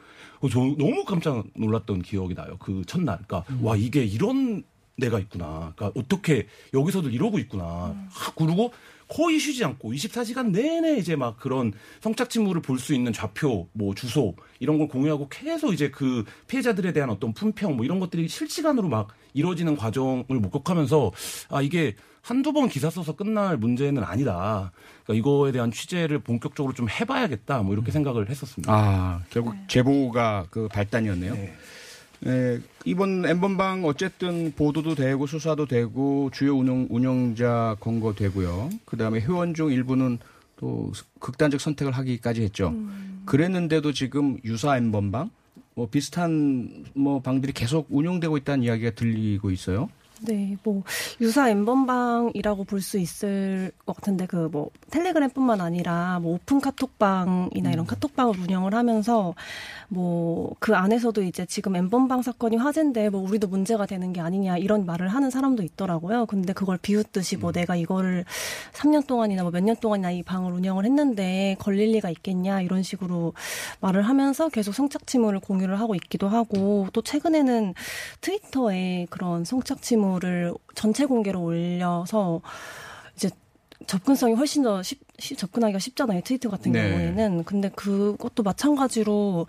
[0.52, 2.58] 저 너무 깜짝 놀랐던 기억이 나요.
[2.60, 3.20] 그 첫날.
[3.28, 4.64] 그러니까 와 이게 이런
[5.00, 5.74] 데가 있구나.
[5.76, 7.96] 그러니까 어떻게 여기서도 이러고 있구나.
[8.10, 8.72] 하, 그리고
[9.08, 14.36] 거의 쉬지 않고 24시간 내내 이제 막 그런 성착취물을 볼 수 있는 좌표, 뭐 주소
[14.60, 19.10] 이런 걸 공유하고 계속 이제 그 피해자들에 대한 어떤 품평 뭐 이런 것들이 실시간으로 막
[19.34, 21.12] 이루어지는 과정을 목격하면서
[21.50, 24.72] 아 이게 한두 번 기사 써서 끝날 문제는 아니다.
[25.06, 27.64] 그러니까 이거에 대한 취재를 본격적으로 좀 해봐야겠다.
[27.64, 28.72] 뭐 이렇게 생각을 했었습니다.
[28.74, 31.34] 아 결국 제보가 그 발단이었네요.
[31.34, 31.56] 네.
[32.20, 38.70] 네, 이번 엠번방 어쨌든 보도도 되고 수사도 되고 주요 운영 운영자 검거되고요.
[38.86, 40.20] 그다음에 회원 중 일부는
[40.56, 42.74] 또 극단적 선택을 하기까지 했죠.
[43.26, 45.30] 그랬는데도 지금 유사 엠번방
[45.76, 49.90] 뭐 비슷한 뭐 방들이 계속 운영되고 있다는 이야기가 들리고 있어요.
[50.26, 50.82] 네, 뭐
[51.22, 57.86] 유사 엠번방이라고 볼 수 있을 것 같은데 그 뭐 텔레그램뿐만 아니라 뭐 오픈 카톡방이나 이런
[57.86, 59.36] 카톡방을 운영을 하면서
[59.90, 64.86] 뭐 그 안에서도 이제 지금 엠번방 사건이 화제인데 뭐 우리도 문제가 되는 게 아니냐 이런
[64.86, 66.26] 말을 하는 사람도 있더라고요.
[66.26, 68.26] 근데 그걸 비웃듯이 뭐 내가 이거를
[68.74, 73.34] 3년 동안이나 뭐 몇 년 동안이나 이 방을 운영을 했는데 걸릴 리가 있겠냐 이런 식으로
[73.82, 77.74] 말을 하면서 계속 성착취물을 공유를 하고 있기도 하고 또 최근에는
[78.22, 82.42] 트위터에 그런 성착취물 을 전체 공개로 올려서
[83.16, 83.30] 이제
[83.86, 86.22] 접근성이 훨씬 더 쉽, 쉽- 접근하기가 쉽잖아요.
[86.22, 86.90] 트위터 같은 네.
[86.90, 87.44] 경우에는.
[87.44, 89.46] 근데 그것도 마찬가지로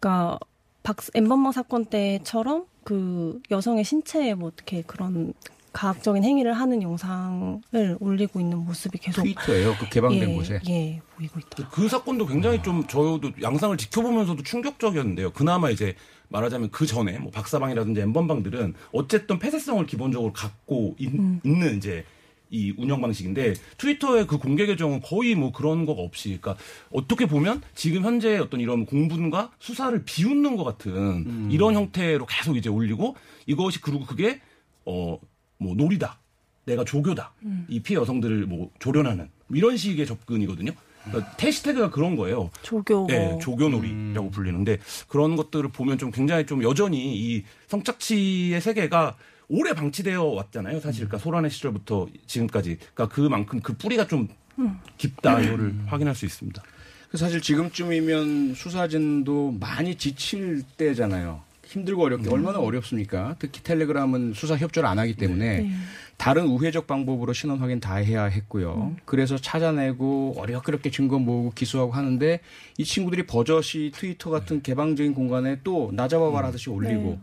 [0.00, 0.38] 그러니까
[0.82, 5.34] 박 엠번방 사건 때처럼 그 여성의 신체에 뭐 어떻게 그런
[5.78, 7.60] 가학적인 행위를 하는 영상을
[8.00, 9.76] 올리고 있는 모습이 계속 트위터예요.
[9.78, 10.60] 그 개방된 예, 곳에.
[10.68, 11.68] 예, 보이고 있더라고요.
[11.70, 15.30] 그 사건도 굉장히 좀 저도 양상을 지켜보면서도 충격적이었는데요.
[15.30, 15.94] 그나마 이제
[16.30, 21.40] 말하자면 그 전에 뭐 박사방이라든지 엠번방들은 어쨌든 폐쇄성을 기본적으로 갖고 있, 음.
[21.44, 22.04] 는 이제
[22.50, 26.56] 이 운영 방식인데 트위터의 그 공개 계정은 거의 뭐 그런 거가 없이 그러니까
[26.90, 32.68] 어떻게 보면 지금 현재 어떤 이런 공분과 수사를 비웃는 것 같은 이런 형태로 계속 이제
[32.68, 33.14] 올리고
[33.46, 34.40] 이것이 그리고 그게
[34.84, 35.18] 어
[35.58, 36.18] 뭐 놀이다
[36.64, 37.32] 내가 조교다
[37.68, 40.72] 이 피해 여성들을 뭐 조련하는 뭐 이런 식의 접근이거든요.
[41.04, 42.50] 그러니까 해시태그가 그런 거예요.
[42.62, 43.06] 조교.
[43.10, 49.16] 예, 조교놀이라고 불리는데 그런 것들을 보면 좀 굉장히 좀 여전히 이 성착취의 세계가
[49.48, 50.80] 오래 방치되어 왔잖아요.
[50.80, 54.28] 사실 그러니까 소란의 시절부터 지금까지 그러니까 그만큼 그 뿌리가 좀
[54.98, 56.62] 깊다 이거를 확인할 수 있습니다.
[57.14, 61.40] 사실 지금쯤이면 수사진도 많이 지칠 때잖아요.
[61.68, 63.36] 힘들고 어렵게 얼마나 어렵습니까?
[63.38, 65.70] 특히 텔레그램은 수사 협조를 안 하기 때문에 네.
[66.16, 68.96] 다른 우회적 방법으로 신원 확인 다 해야 했고요.
[69.04, 72.40] 그래서 찾아내고 어렵게 증거 모으고 기소하고 하는데
[72.78, 77.20] 이 친구들이 버젓이 트위터 같은 개방적인 공간에 또 나 잡아봐라 하듯이 올리고 네.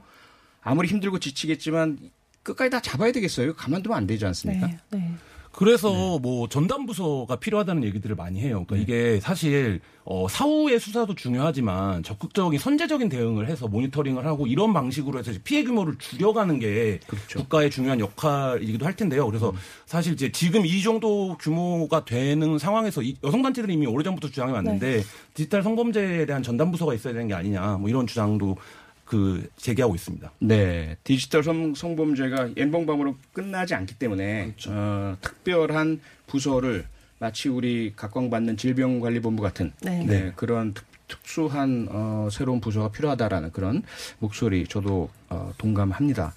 [0.62, 1.98] 아무리 힘들고 지치겠지만
[2.44, 3.56] 끝까지 다 잡아야 되겠어요.
[3.56, 4.70] 가만두면 안 되지 않습니까?
[4.92, 5.12] 네.
[5.56, 5.66] 네.
[5.66, 8.66] 그래서 뭐 전담 부서가 필요하다는 얘기들을 많이 해요.
[8.68, 15.18] 그러니까 이게 사실 어 사후의 수사도 중요하지만 적극적인 선제적인 대응을 해서 모니터링을 하고 이런 방식으로
[15.18, 17.00] 해서 피해 규모를 줄여가는 게
[17.36, 19.26] 국가의 중요한 역할이기도 할 텐데요.
[19.26, 19.54] 그래서
[19.86, 25.04] 사실 이제 지금 이 정도 규모가 되는 상황에서 이 여성 단체들이 이미 오래전부터 주장해 왔는데
[25.34, 28.58] 디지털 성범죄에 대한 전담 부서가 있어야 되는 게 아니냐 뭐 이런 주장도
[29.06, 30.32] 그 제기하고 있습니다.
[30.40, 36.86] 네, 디지털 성, 성범죄가 엠번방으로 끝나지 않기 때문에 어, 특별한 부서를
[37.20, 40.04] 마치 우리 각광받는 질병관리본부 같은 네.
[40.06, 43.84] 네, 그런 특, 특수한 어, 새로운 부서가 필요하다라는 그런
[44.20, 46.34] 목소리 저도 어, 동감합니다.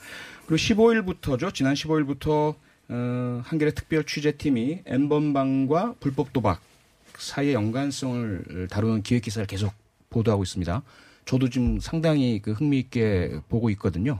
[0.47, 1.53] 그리고 15일부터죠.
[1.55, 2.55] 지난 15일부터
[2.91, 6.61] 어, 한겨레 특별 취재팀이 엠번방과 불법 도박
[7.17, 9.73] 사이의 연관성을 다루는 기획 기사를 계속
[10.11, 10.83] 보도하고 있습니다.
[11.29, 14.19] 저도 지금 상당히 그 흥미있게 보고 있거든요.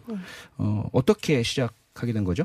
[0.59, 2.45] 어, 어떻게 시작하게 된 거죠?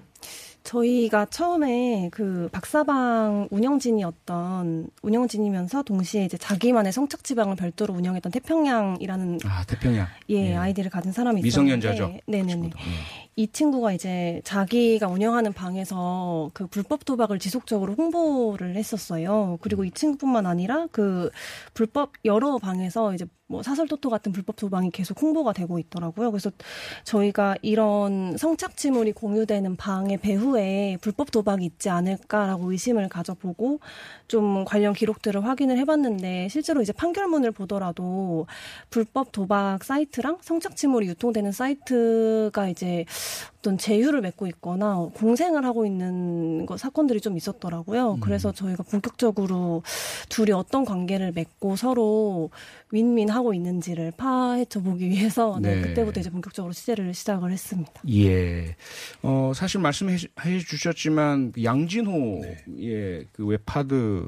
[0.64, 9.64] 저희가 처음에 그 박사방 운영진이었던 운영진이면서 동시에 이제 자기만의 성착 지방을 별도로 운영했던 태평양이라는 아,
[9.66, 10.08] 태평양.
[10.30, 10.56] 예, 예.
[10.56, 12.18] 아이디를 가진 사람이 미성년자죠.
[12.28, 12.52] 네네네.
[12.52, 12.80] 친구도.
[12.80, 13.24] 예.
[13.36, 19.58] 이 친구가 이제 자기가 운영하는 방에서 그 불법 도박을 지속적으로 홍보를 했었어요.
[19.62, 21.32] 그리고 이 친구뿐만 아니라 그
[21.74, 26.32] 불법 여러 방에서 이제 뭐 사설 토토 같은 불법 도박이 계속 홍보가 되고 있더라고요.
[26.32, 26.52] 그래서
[27.04, 33.80] 저희가 이런 성착취물이 공유되는 방의 배후에 불법 도박이 있지 않을까라고 의심을 가져보고
[34.28, 38.48] 좀 관련 기록들을 확인을 해봤는데 실제로 이제 판결문을 보더라도
[38.90, 43.06] 불법 도박 사이트랑 성착취물이 유통되는 사이트가 이제
[43.64, 48.18] 어떤 제휴를 맺고 있거나 공생을 하고 있는 거 사건들이 좀 있었더라고요.
[48.20, 49.84] 그래서 저희가 본격적으로
[50.28, 52.50] 둘이 어떤 관계를 맺고 서로
[52.92, 55.82] 윈윈하고 있는지를 파헤쳐 보기 위해서 네, 네.
[55.82, 57.94] 그때부터 이제 본격적으로 취재를 시작을 했습니다.
[58.12, 58.76] 예.
[59.24, 64.26] 어, 사실 말씀 해 주- 해 주셨지만 그 양진호의 그 웹하드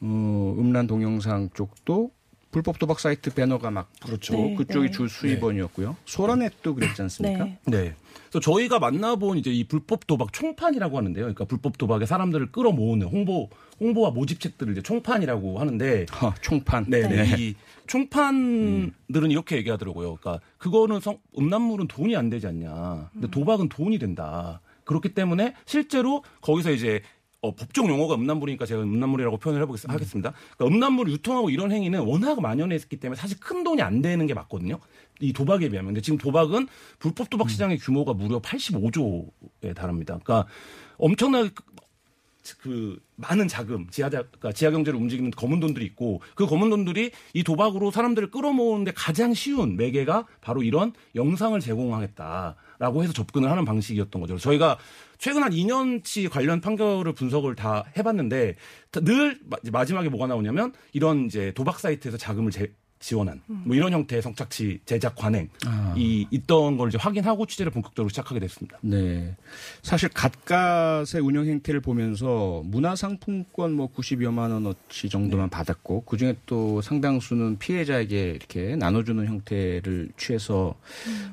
[0.00, 2.10] 어, 음란 동영상 쪽도
[2.50, 4.34] 불법 도박 사이트 배너가 막 그렇죠.
[4.34, 4.92] 네, 그쪽이 네.
[4.92, 5.96] 주 수입원이었고요.
[6.04, 7.44] 소라넷도 그랬지 않습니까?
[7.44, 7.58] 네.
[7.66, 7.94] 네.
[8.28, 11.22] 그래서 저희가 만나본 이제 이 불법 도박 총판이라고 하는데요.
[11.24, 13.48] 그러니까 불법 도박에 사람들을 끌어모으는 홍보
[13.80, 16.86] 홍보와 모집책들을 이제 총판이라고 하는데 허, 총판.
[16.88, 17.24] 네, 네.
[17.24, 17.36] 네.
[17.38, 17.54] 이
[17.86, 20.16] 총판들은 이렇게 얘기하더라고요.
[20.16, 23.10] 그러니까 그거는 성, 음란물은 돈이 안 되지 않냐.
[23.12, 24.60] 근데 도박은 돈이 된다.
[24.92, 27.02] 그렇기 때문에 실제로 거기서 이제
[27.40, 30.32] 어, 법적 용어가 음란물이니까 제가 음란물이라고 표현을 해보겠, 하겠습니다.
[30.56, 34.32] 그러니까 음란물을 유통하고 이런 행위는 워낙 만연해 있기 때문에 사실 큰 돈이 안 되는 게
[34.32, 34.78] 맞거든요.
[35.20, 35.88] 이 도박에 비하면.
[35.88, 36.68] 근데 지금 도박은
[37.00, 40.20] 불법 도박 시장의 규모가 무려 85조에 달합니다.
[40.22, 40.48] 그러니까
[40.98, 41.50] 엄청나게
[42.60, 47.42] 그 많은 자금, 지하 그러니까 지하 경제를 움직이는 검은 돈들이 있고 그 검은 돈들이 이
[47.42, 54.20] 도박으로 사람들을 끌어모으는데 가장 쉬운 매개가 바로 이런 영상을 제공하겠다 라고 해서 접근을 하는 방식이었던
[54.20, 54.38] 거죠.
[54.38, 54.76] 저희가
[55.16, 58.56] 최근 한 2년치 관련 판결을 분석을 다 해봤는데
[59.04, 64.22] 늘 마- 마지막에 뭐가 나오냐면 이런 이제 도박 사이트에서 자금을 제- 지원한 뭐 이런 형태의
[64.22, 65.48] 성착취 제작 관행
[65.96, 68.78] 이 있던 걸 이제 확인하고 취재를 본격적으로 시작하게 됐습니다.
[68.80, 69.36] 네.
[69.82, 78.30] 사실 갓갓의 운영 행태를 보면서 문화상품권 뭐 90여만 원어치 정도만 받았고 그중에 또 상당수는 피해자에게
[78.30, 80.74] 이렇게 나눠주는 형태를 취해서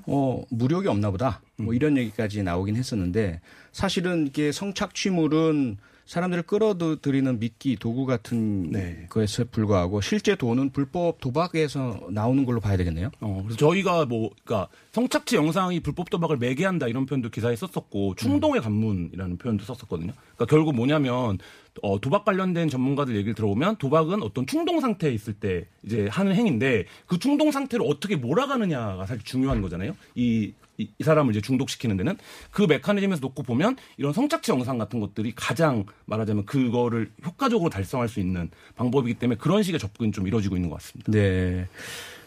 [0.07, 1.41] 어 무력이 없나 보다.
[1.57, 5.77] 뭐 이런 얘기까지 나오긴 했었는데 사실은 이게 성착취물은
[6.09, 9.05] 사람들을 끌어들이는 미끼 도구 같은 네.
[9.09, 13.11] 거에서 불과하고 실제 돈은 불법 도박에서 나오는 걸로 봐야 되겠네요.
[13.19, 18.59] 어, 그래서 저희가 뭐, 그니까, 성착취 영상이 불법 도박을 매개한다 이런 표현도 기사에 썼었고, 충동의
[18.61, 20.13] 간문이라는 표현도 썼었거든요.
[20.35, 21.37] 그러니까 결국 뭐냐면,
[21.83, 26.85] 어, 도박 관련된 전문가들 얘기를 들어보면 도박은 어떤 충동 상태에 있을 때 이제 하는 행위인데
[27.05, 29.95] 그 충동 상태를 어떻게 몰아가느냐가 사실 중요한 거잖아요.
[30.15, 32.17] 이, 이, 이 사람을 이제 중독시키는 데는
[32.49, 38.19] 그 메커니즘에서 놓고 보면 이런 성착취 영상 같은 것들이 가장 말하자면 그거를 효과적으로 달성할 수
[38.19, 41.11] 있는 방법이기 때문에 그런 식의 접근이 좀 이루어지고 있는 것 같습니다.
[41.11, 41.67] 네.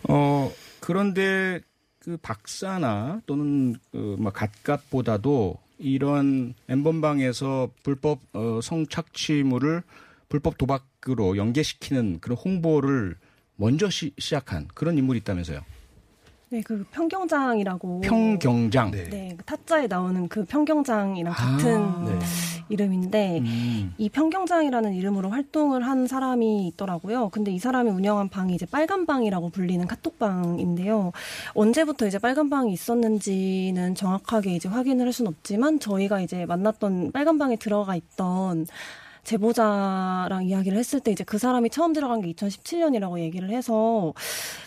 [0.09, 1.61] 어, 그런데
[1.99, 9.83] 그 박사나 또는 그뭐 갓갓보다도 이런 엠번방에서 불법 어, 성착취물을
[10.29, 13.17] 불법 도박으로 연계시키는 그런 홍보를
[13.57, 15.61] 먼저 시, 작한 그런 인물이 있다면서요.
[16.53, 18.91] 네, 그 평경장이라고 평경장.
[18.91, 22.19] 네, 네 그 타짜에 나오는 그 평경장이랑 같은 아, 네.
[22.69, 23.95] 이름인데 음.
[23.97, 27.31] 이 평경장이라는 이름으로 활동을 한 사람이 있더라고요.
[27.31, 31.13] 근데 이 사람이 운영한 방이 이제 빨간 방이라고 불리는 카톡방인데요.
[31.55, 37.39] 언제부터 이제 빨간 방이 있었는지는 정확하게 이제 확인을 할 수는 없지만 저희가 이제 만났던 빨간
[37.39, 38.67] 방에 들어가 있던
[39.25, 44.13] 제보자랑 이야기를 했을 때 이제 그 사람이 처음 들어간 게 2017년이라고 얘기를 해서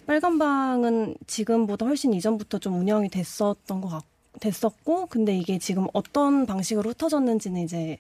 [0.08, 6.90] 빨간방은 지금보다 훨씬 이전부터 좀 운영이 됐었던 것 같고 됐었고 근데 이게 지금 어떤 방식으로
[6.92, 7.98] 흩어졌는지는 이제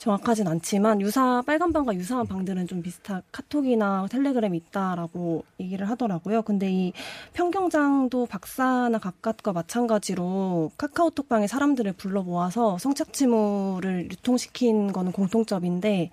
[0.00, 6.40] 정확하진 않지만 유사 빨간 방과 유사한 방들은 좀 비슷한 카톡이나 텔레그램이 있다라고 얘기를 하더라고요.
[6.40, 6.92] 근데 이
[7.34, 16.10] 평경장도 박사나 각각과 마찬가지로 카카오톡 방에 사람들을 불러 모아서 성착취물을 유통시킨 거는 공통점인데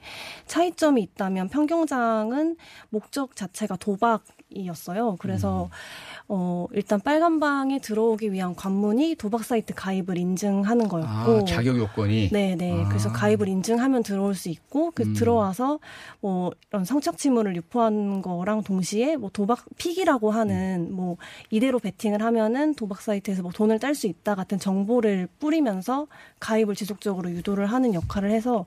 [0.47, 2.57] 차이점이 있다면 평경장은
[2.89, 5.15] 목적 자체가 도박 이었어요.
[5.19, 5.69] 그래서 음.
[6.29, 11.37] 어, 일단 빨간 방에 들어오기 위한 관문이 도박 사이트 가입을 인증하는 거였고.
[11.37, 12.29] 아, 자격 요건이?
[12.29, 12.55] 네네.
[12.55, 12.83] 네.
[12.83, 12.89] 아.
[12.89, 15.13] 그래서 가입을 인증하면 들어올 수 있고, 그 음.
[15.13, 15.79] 들어와서
[16.19, 20.95] 뭐 이런 성착취물을 유포한 거랑 동시에 뭐 도박 픽이라고 하는 음.
[20.95, 21.17] 뭐
[21.49, 26.07] 이대로 베팅을 하면은 도박 사이트에서 뭐 돈을 딸 수 있다 같은 정보를 뿌리면서
[26.41, 28.65] 가입을 지속적으로 유도를 하는 역할을 해서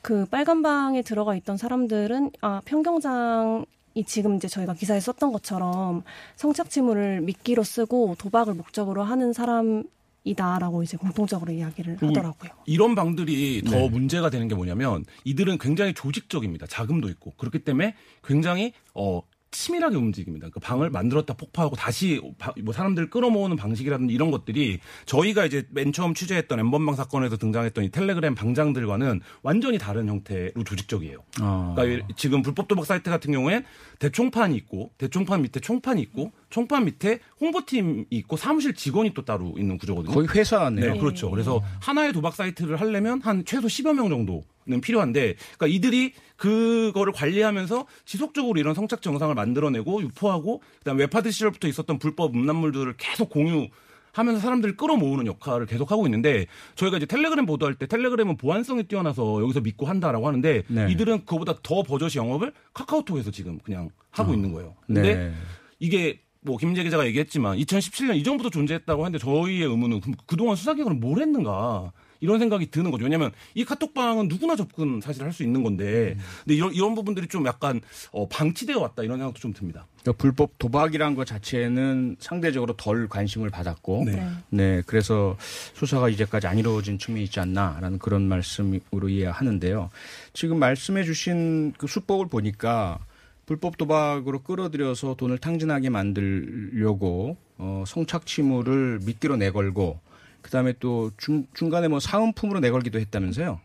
[0.00, 6.02] 그 빨간 방에 들어가 있던 사람들은 아, 평경장 이 지금 이제 저희가 기사에 썼던 것처럼
[6.36, 9.84] 성착취물을 미끼로 쓰고 도박을 목적으로 하는 사람
[10.24, 12.50] 이다라고 이제 공통적으로 이야기를 하더라고요.
[12.66, 13.88] 이런 방들이 더 네.
[13.88, 16.66] 문제가 되는 게 뭐냐면 이들은 굉장히 조직적입니다.
[16.66, 20.48] 자금도 있고 그렇기 때문에 굉장히 어 치밀하게 움직입니다.
[20.50, 22.20] 그 방을 만들었다 폭파하고 다시
[22.62, 27.90] 뭐 사람들 끌어모으는 방식이라든지 이런 것들이 저희가 이제 맨 처음 취재했던 엠번방 사건에서 등장했던 이
[27.90, 31.18] 텔레그램 방장들과는 완전히 다른 형태로 조직적이에요.
[31.40, 31.74] 아.
[31.76, 33.64] 그러니까 지금 불법 도박 사이트 같은 경우엔
[33.98, 39.78] 대총판이 있고 대총판 밑에 총판이 있고 총판 밑에 홍보팀이 있고 사무실 직원이 또 따로 있는
[39.78, 40.14] 구조거든요.
[40.14, 40.94] 거의 회사네요.
[40.94, 41.30] 네, 그렇죠.
[41.30, 44.42] 그래서 하나의 도박 사이트를 하려면 한 최소 10여 명 정도는
[44.78, 51.98] 필요한데 그러니까 이들이 그거를 관리하면서 지속적으로 이런 성착 정상을 만들어내고 유포하고 그다음 웹하드 시절부터 있었던
[51.98, 53.68] 불법 음란물들을 계속 공유
[54.12, 59.42] 하면서 사람들을 끌어모으는 역할을 계속 하고 있는데 저희가 이제 텔레그램 보도할 때 텔레그램은 보안성이 뛰어나서
[59.42, 60.88] 여기서 믿고 한다라고 하는데 네.
[60.90, 64.34] 이들은 그보다 더 버젓이 영업을 카카오톡에서 지금 그냥 하고 어.
[64.34, 64.74] 있는 거예요.
[64.86, 65.32] 근데 네.
[65.78, 71.92] 이게 뭐 김재 기자가 얘기했지만 2017년 이전부터 존재했다고 하는데 저희의 의문은 그동안 수사기관은 뭘 했는가?
[72.20, 73.04] 이런 생각이 드는 거죠.
[73.04, 76.22] 왜냐하면 이 카톡방은 누구나 접근 사실 할 수 있는 건데, 음.
[76.44, 77.80] 근데 이런 이런 부분들이 좀 약간
[78.12, 79.86] 어, 방치되어 왔다 이런 생각도 좀 듭니다.
[80.02, 84.28] 그러니까 불법 도박이란 것 자체는 상대적으로 덜 관심을 받았고, 네.
[84.50, 85.36] 네, 그래서
[85.74, 89.90] 수사가 이제까지 안 이루어진 측면이 있지 않나라는 그런 말씀으로 이해하는데요.
[90.32, 92.98] 지금 말씀해주신 그 수법을 보니까.
[93.46, 99.98] 불법 도박으로 끌어들여서 돈을 탕진하게 만들려고 어, 성착취물을 미끼로 내걸고
[100.42, 103.60] 그다음에 또 중, 중간에 뭐 사은품으로 내걸기도 했다면서요.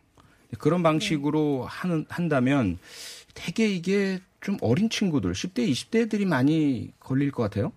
[0.57, 1.67] 그런 방식으로 네.
[1.67, 2.77] 하는 한다면
[3.33, 7.71] 되게 이게 좀 어린 친구들 10대 20대들이 많이 걸릴 것 같아요.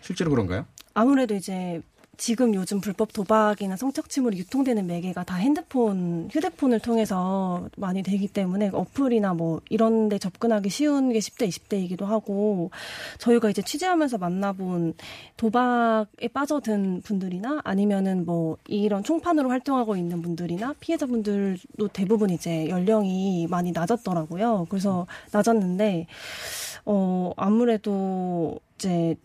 [0.00, 0.66] 실제로 그런가요?
[0.94, 1.80] 아무래도 이제
[2.22, 9.34] 지금 요즘 불법 도박이나 성착취물이 유통되는 매개가 다 핸드폰, 휴대폰을 통해서 많이 되기 때문에 어플이나
[9.34, 12.70] 뭐 이런 데 접근하기 쉬운 게 10대, 20대이기도 하고
[13.18, 14.94] 저희가 이제 취재하면서 만나본
[15.36, 23.72] 도박에 빠져든 분들이나 아니면은 뭐 이런 총판으로 활동하고 있는 분들이나 피해자분들도 대부분 이제 연령이 많이
[23.72, 24.68] 낮았더라고요.
[24.70, 26.06] 그래서 낮았는데
[26.84, 29.16] 어 아무래도 이제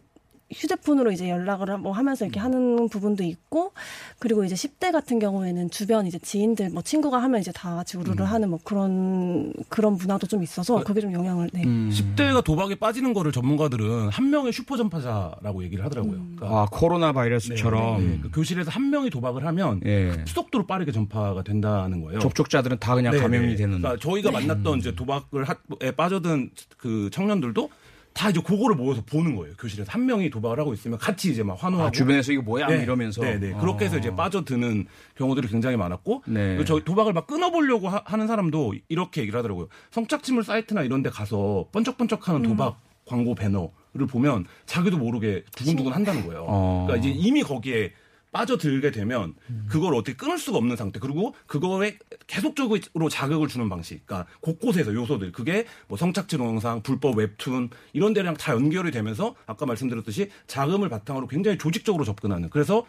[0.51, 3.73] 휴대폰으로 이제 연락을 뭐 하면서 이렇게 하는 부분도 있고
[4.19, 8.23] 그리고 이제 10대 같은 경우에는 주변 이제 지인들 뭐 친구가 하면 이제 다 같이 우르르
[8.23, 8.27] 음.
[8.27, 11.63] 하는 뭐 그런 그런 문화도 좀 있어서 그게 좀 영향을 네.
[11.65, 11.89] 음.
[11.91, 16.13] 10대가 도박에 빠지는 거를 전문가들은 한 명의 슈퍼 전파자라고 얘기를 하더라고요.
[16.13, 16.35] 음.
[16.37, 18.19] 그러니까 아 코로나 바이러스처럼 네, 네.
[18.21, 20.13] 그 교실에서 한 명이 도박을 하면 네.
[20.25, 22.19] 수속도로 빠르게 전파가 된다는 거예요.
[22.19, 23.55] 접촉자들은 다 그냥 네, 감염이 네.
[23.55, 23.81] 되는.
[23.81, 25.45] 그러니까 저희가 만났던 이제 도박을
[25.81, 27.69] 에 빠져든 그 청년들도
[28.17, 29.53] 다 이제 그거를 모여서 보는 거예요.
[29.57, 32.81] 교실에서 한 명이 도박을 하고 있으면 같이 이제 막 환호하고 아, 주변에서 이거 뭐야 네,
[32.81, 33.53] 이러면서 네, 네.
[33.53, 34.15] 그렇게 해서 이제 어.
[34.15, 36.65] 빠져드는 경우들이 굉장히 많았고 네.
[36.65, 39.67] 저 도박을 막 끊어보려고 하, 는 사람도 이렇게 얘기를 하더라고요.
[39.91, 46.45] 성착취물 사이트나 이런 데 가서 번쩍번쩍하는 도박 광고 배너를 보면 자기도 모르게 두근두근 한다는 거예요.
[46.47, 46.85] 어.
[46.87, 47.91] 그러니까 이제 이미 거기에
[48.37, 49.33] 빠져들게 되면
[49.67, 50.99] 그걸 어떻게 끊을 수가 없는 상태.
[50.99, 54.05] 그리고 그거에 계속적으로 자극을 주는 방식.
[54.05, 55.31] 그러니까 곳곳에서 요소들.
[55.31, 61.25] 그게 뭐 성착취 동영상, 불법 웹툰 이런 데랑 다 연결이 되면서 아까 말씀드렸듯이 자금을 바탕으로
[61.25, 62.51] 굉장히 조직적으로 접근하는.
[62.51, 62.85] 그래서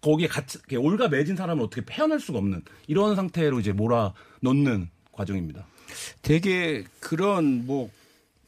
[0.00, 5.66] 거기에 같이 올가 매진 사람을 어떻게 패어날 수가 없는 이런 상태로 이제 몰아 넣는 과정입니다.
[6.22, 7.90] 되게 그런 뭐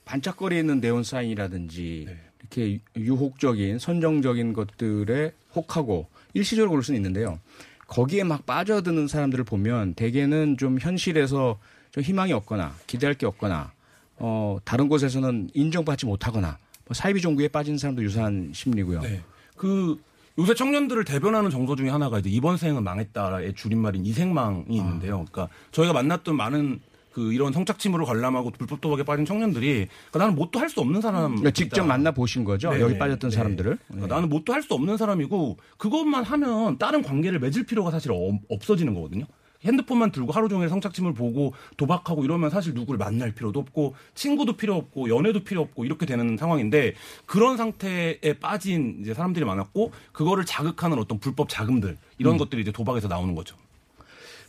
[0.07, 2.18] 반짝거리는 네온 사인이라든지 네.
[2.40, 7.38] 이렇게 유혹적인 선정적인 것들에 혹하고 일시적으로 그럴 수는 있는데요.
[7.86, 11.58] 거기에 막 빠져드는 사람들을 보면 대개는 좀 현실에서
[11.90, 13.72] 좀 희망이 없거나 기대할 게 없거나
[14.16, 19.00] 어 다른 곳에서는 인정받지 못하거나 뭐 사이비 종교에 빠진 사람도 유사한 심리고요.
[19.00, 19.22] 네.
[19.56, 19.98] 그
[20.38, 25.24] 요새 청년들을 대변하는 정서 중에 하나가 이제 이번 생은 망했다의 줄임말인 이생망이 있는데요.
[25.30, 26.80] 그러니까 저희가 만났던 많은
[27.18, 31.30] 그 이런 성착취물을 관람하고 불법 도박에 빠진 청년들이 그러니까 나는 뭣도 할 수 없는 사람.
[31.30, 32.70] 그러니까 직접 만나 보신 거죠.
[32.70, 33.36] 네, 여기 네, 빠졌던 네.
[33.36, 33.78] 사람들을.
[33.88, 38.38] 그러니까 나는 뭣도 할 수 없는 사람이고 그것만 하면 다른 관계를 맺을 필요가 사실 어-
[38.48, 39.24] 없어지는 거거든요.
[39.64, 44.76] 핸드폰만 들고 하루 종일 성착취물 보고 도박하고 이러면 사실 누구를 만날 필요도 없고 친구도 필요
[44.76, 46.94] 없고 연애도 필요 없고 이렇게 되는 상황인데
[47.26, 52.38] 그런 상태에 빠진 이제 사람들이 많았고 그거를 자극하는 어떤 불법 자금들 이런 음.
[52.38, 53.56] 것들이 이제 도박에서 나오는 거죠.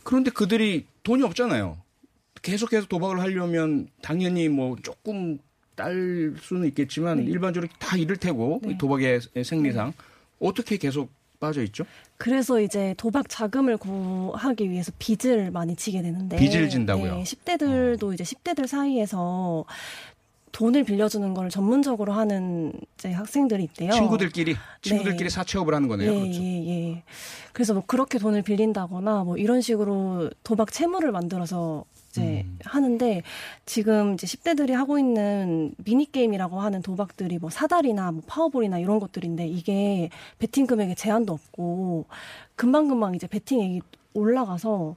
[0.04, 1.78] 그런데 그들이 돈이 없잖아요.
[2.42, 5.38] 계속 해서 도박을 하려면 당연히 뭐 조금
[5.74, 8.78] 딸 수는 있겠지만 일반적으로 다 잃을 테고 네.
[8.78, 9.92] 도박의 생리상
[10.38, 11.84] 어떻게 계속 빠져 있죠?
[12.18, 17.16] 그래서 이제 도박 자금을 구하기 위해서 빚을 많이 지게 되는데 빚을 진다고요?
[17.16, 19.64] 네, 10대들도 이제 10대들 사이에서
[20.52, 23.92] 돈을 빌려주는 걸 전문적으로 하는 이제 학생들이 있대요.
[23.92, 25.34] 친구들끼리 친구들끼리 네.
[25.34, 26.12] 사채업을 하는 거네요.
[26.12, 26.42] 예, 그렇죠.
[26.42, 27.02] 예, 예.
[27.52, 32.58] 그래서 뭐 그렇게 돈을 빌린다거나 뭐 이런 식으로 도박 채무를 만들어서 이제 음.
[32.64, 33.22] 하는데
[33.66, 40.10] 지금 이제 10대들이 하고 있는 미니게임이라고 하는 도박들이 뭐 사다리나 뭐 파워볼이나 이런 것들인데 이게
[40.38, 42.06] 베팅 금액에 제한도 없고
[42.56, 43.80] 금방금방 이제 베팅액이
[44.14, 44.96] 올라가서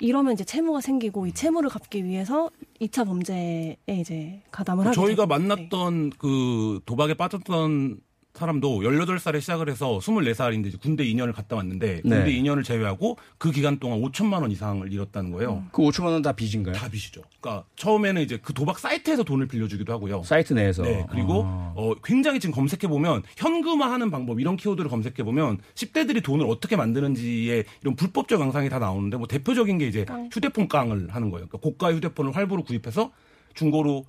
[0.00, 5.38] 이러면 이제 채무가 생기고 이 채무를 갚기 위해서 2차 범죄에 이제 가담을 하게 저희가 되고.
[5.38, 5.48] 네.
[5.48, 8.00] 만났던 그 도박에 빠졌던
[8.38, 12.32] 사람도 18살에 시작을 해서 24살인데 이제 군대 2년을 갔다 왔는데 군대 네.
[12.40, 15.64] 2년을 제외하고 그 기간 동안 5천만 원 이상을 잃었다는 거예요.
[15.72, 16.74] 그 5천만 원 다 빚인가요?
[16.74, 17.22] 다 빚이죠.
[17.40, 20.22] 그러니까 처음에는 이제 그 도박 사이트에서 돈을 빌려주기도 하고요.
[20.22, 20.82] 사이트 내에서.
[20.82, 21.72] 네, 그리고 아.
[21.76, 27.64] 어, 굉장히 지금 검색해 보면 현금화하는 방법 이런 키워드를 검색해 보면 10대들이 돈을 어떻게 만드는지의
[27.82, 31.46] 이런 불법적 영상이 다 나오는데 뭐 대표적인 게 이제 휴대폰 깡을 하는 거예요.
[31.46, 33.10] 그러니까 고가 휴대폰을 할부로 구입해서
[33.54, 34.04] 중고로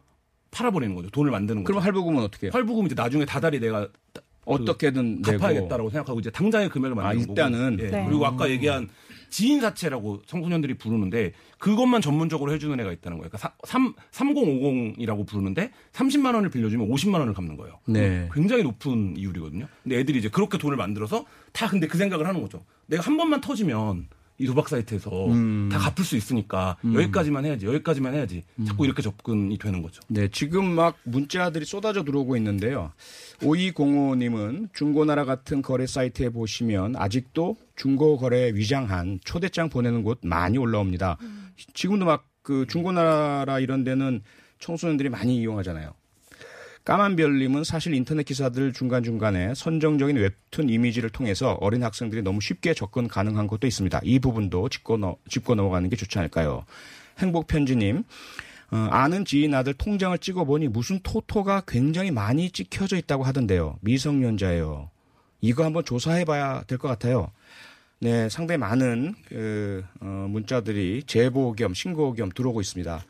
[0.51, 1.09] 팔아버리는 거죠.
[1.09, 1.73] 돈을 만드는 거죠.
[1.73, 2.51] 그럼 할부금은 어떻게 해요?
[2.53, 3.87] 할부금 이제 나중에 다달이 내가
[4.45, 5.37] 어떻게든 내고.
[5.37, 7.77] 갚아야겠다라고 생각하고 이제 당장의 금액을 아, 만드는 일단은?
[7.77, 7.85] 거고.
[7.87, 7.91] 예.
[7.91, 8.05] 네.
[8.07, 8.89] 그리고 아까 얘기한
[9.29, 13.29] 지인 사채라고 청소년들이 부르는데 그것만 전문적으로 해주는 애가 있다는 거예요.
[13.29, 17.79] 그러니까 3, 3050이라고 부르는데 30만 원을 빌려주면 50만 원을 갚는 거예요.
[17.87, 18.27] 네.
[18.33, 19.67] 굉장히 높은 이율이거든요.
[19.83, 22.65] 근데 애들이 이제 그렇게 돈을 만들어서 다 근데 그 생각을 하는 거죠.
[22.87, 24.07] 내가 한 번만 터지면
[24.39, 25.69] 이 도박 사이트에서 음.
[25.71, 28.43] 다 갚을 수 있으니까 여기까지만 해야지, 여기까지만 해야지.
[28.65, 30.01] 자꾸 이렇게 접근이 되는 거죠.
[30.07, 32.91] 네, 지금 막 문자들이 쏟아져 들어오고 있는데요.
[33.41, 41.17] 5205님은 중고나라 같은 거래 사이트에 보시면 아직도 중고 거래 위장한 초대장 보내는 곳 많이 올라옵니다.
[41.73, 44.21] 지금도 막 그 중고나라 이런 데는
[44.57, 45.93] 청소년들이 많이 이용하잖아요.
[46.93, 53.45] 까만별님은 사실 인터넷 기사들 중간중간에 선정적인 웹툰 이미지를 통해서 어린 학생들이 너무 쉽게 접근 가능한
[53.45, 53.99] 것도 있습니다.
[54.03, 56.65] 이 부분도 짚고, 넘- 짚고 넘어가는 게 좋지 않을까요?
[57.19, 58.03] 행복편지님,
[58.71, 63.77] 어, 아는 지인 아들 통장을 찍어보니 무슨 토토가 굉장히 많이 찍혀져 있다고 하던데요.
[63.81, 64.89] 미성년자예요.
[65.41, 67.29] 이거 한번 조사해봐야 될 것 같아요.
[67.99, 73.05] 네, 상당히 많은 그 어, 문자들이 제보 겸 신고 겸 들어오고 있습니다.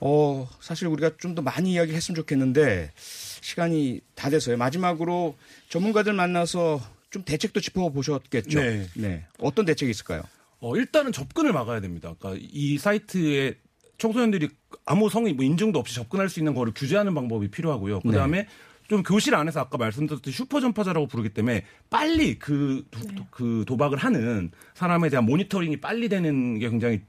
[0.00, 4.56] 어, 사실 우리가 좀 더 많이 이야기를 했으면 좋겠는데 시간이 다 돼서요.
[4.56, 5.36] 마지막으로
[5.68, 6.80] 전문가들 만나서
[7.10, 8.60] 좀 대책도 짚어보셨겠죠.
[8.94, 9.26] 네.
[9.38, 10.22] 어떤 대책이 있을까요?
[10.60, 12.14] 어, 일단은 접근을 막아야 됩니다.
[12.18, 13.54] 그러니까 이 사이트에
[13.98, 14.48] 청소년들이
[14.84, 18.00] 아무 성의 뭐 인증도 없이 접근할 수 있는 거를 규제하는 방법이 필요하고요.
[18.00, 18.46] 그 다음에
[18.88, 24.50] 좀 교실 안에서 아까 말씀드렸듯이 슈퍼 전파자라고 부르기 때문에 빨리 그, 도, 그 도박을 하는
[24.74, 27.02] 사람에 대한 모니터링이 빨리 되는 게 굉장히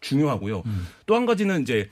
[0.00, 0.62] 중요하고요.
[1.06, 1.88] 또한 가지는 이제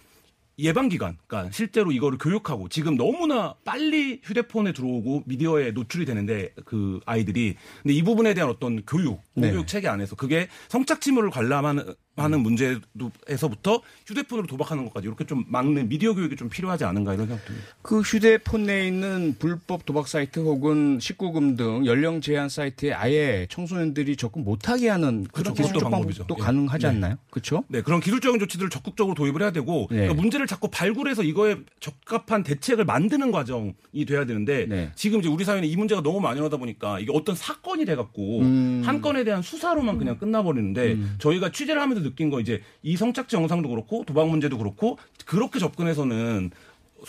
[0.63, 7.57] 예방기관, 그러니까 실제로 이거를 교육하고 지금 너무나 빨리 휴대폰에 들어오고 미디어에 노출이 되는데 그 아이들이
[7.83, 9.51] 근데 이 부분에 대한 어떤 교육, 네.
[9.51, 16.15] 교육 체계 안에서 그게 성착취물을 관람하는 하는 문제에서부터 휴대폰으로 도박하는 것까지 이렇게 좀 막는 미디어
[16.15, 17.67] 교육이 좀 필요하지 않은가 이런 생각 듭니다.
[17.83, 24.17] 그 휴대폰 내에 있는 불법 도박 사이트 혹은 19금 등 연령 제한 사이트에 아예 청소년들이
[24.17, 25.55] 접근 못하게 하는 그런 그렇죠.
[25.55, 26.25] 기술적 방법이죠.
[26.25, 26.45] 방법도 예.
[26.45, 26.89] 가능하지 네.
[26.89, 27.17] 않나요?
[27.31, 27.65] 그렇죠?
[27.69, 29.99] 네, 그런 기술적인 조치들을 적극적으로 도입을 해야 되고 네.
[29.99, 34.91] 그러니까 문제를 자꾸 발굴해서 이거에 적합한 대책을 만드는 과정이 돼야 되는데 네.
[34.97, 38.41] 지금 이제 우리 사회는 이 문제가 너무 많이 나다 보니까 이게 어떤 사건이 돼 갖고
[38.41, 38.83] 음.
[38.85, 43.69] 한 건에 대한 수사로만 그냥 끝나버리는데 저희가 취재를 하면서 느낀 거 이제 이 성착취 영상도
[43.69, 46.51] 그렇고 도박 문제도 그렇고 그렇게 접근해서는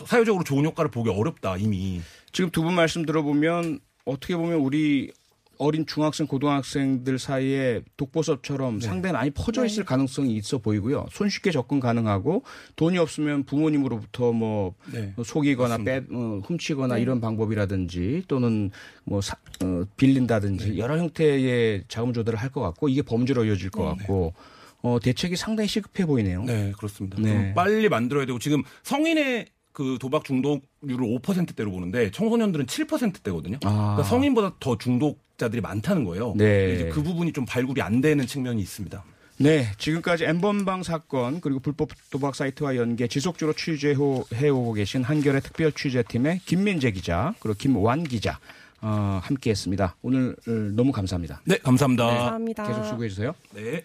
[0.05, 2.01] 사회적으로 좋은 효과를 보기 어렵다 이미.
[2.31, 5.11] 지금 두 분 말씀 들어보면 어떻게 보면 우리
[5.57, 8.87] 어린 중학생, 고등학생들 사이에 독보섭처럼 네.
[8.87, 11.05] 상당히 많이 퍼져 있을 가능성이 있어 보이고요.
[11.11, 12.41] 손쉽게 접근 가능하고
[12.77, 15.13] 돈이 없으면 부모님으로부터 뭐 네.
[15.23, 18.71] 속이거나 빼, 어, 훔치거나 이런 방법이라든지 또는
[19.03, 23.83] 뭐 사, 어, 빌린다든지 여러 형태의 자금 조달을 할 것 같고 이게 범죄로 이어질 것
[23.83, 24.33] 같고
[24.81, 26.43] 어, 대책이 상당히 시급해 보이네요.
[26.43, 27.17] 네, 그렇습니다.
[27.19, 27.29] 네.
[27.29, 33.57] 좀 빨리 만들어야 되고 지금 성인의 그 도박 중독률을 5%대로 보는데 청소년들은 7%대거든요.
[33.63, 33.95] 아.
[33.95, 36.33] 그러니까 성인보다 더 중독자들이 많다는 거예요.
[36.35, 36.73] 네.
[36.75, 39.03] 이제 그 부분이 좀 발굴이 안 되는 측면이 있습니다.
[39.37, 46.41] 네, 지금까지 엠번방 사건 그리고 불법 도박 사이트와 연계 지속적으로 취재해오고 계신 한겨레 특별 취재팀의
[46.45, 48.39] 김민재 기자 그리고 김완 기자
[48.81, 49.95] 어, 함께했습니다.
[50.03, 51.41] 오늘 어, 너무 감사합니다.
[51.45, 52.05] 네, 감사합니다.
[52.05, 52.67] 감사합니다.
[52.67, 53.33] 계속 수고해 주세요.
[53.55, 53.83] 네.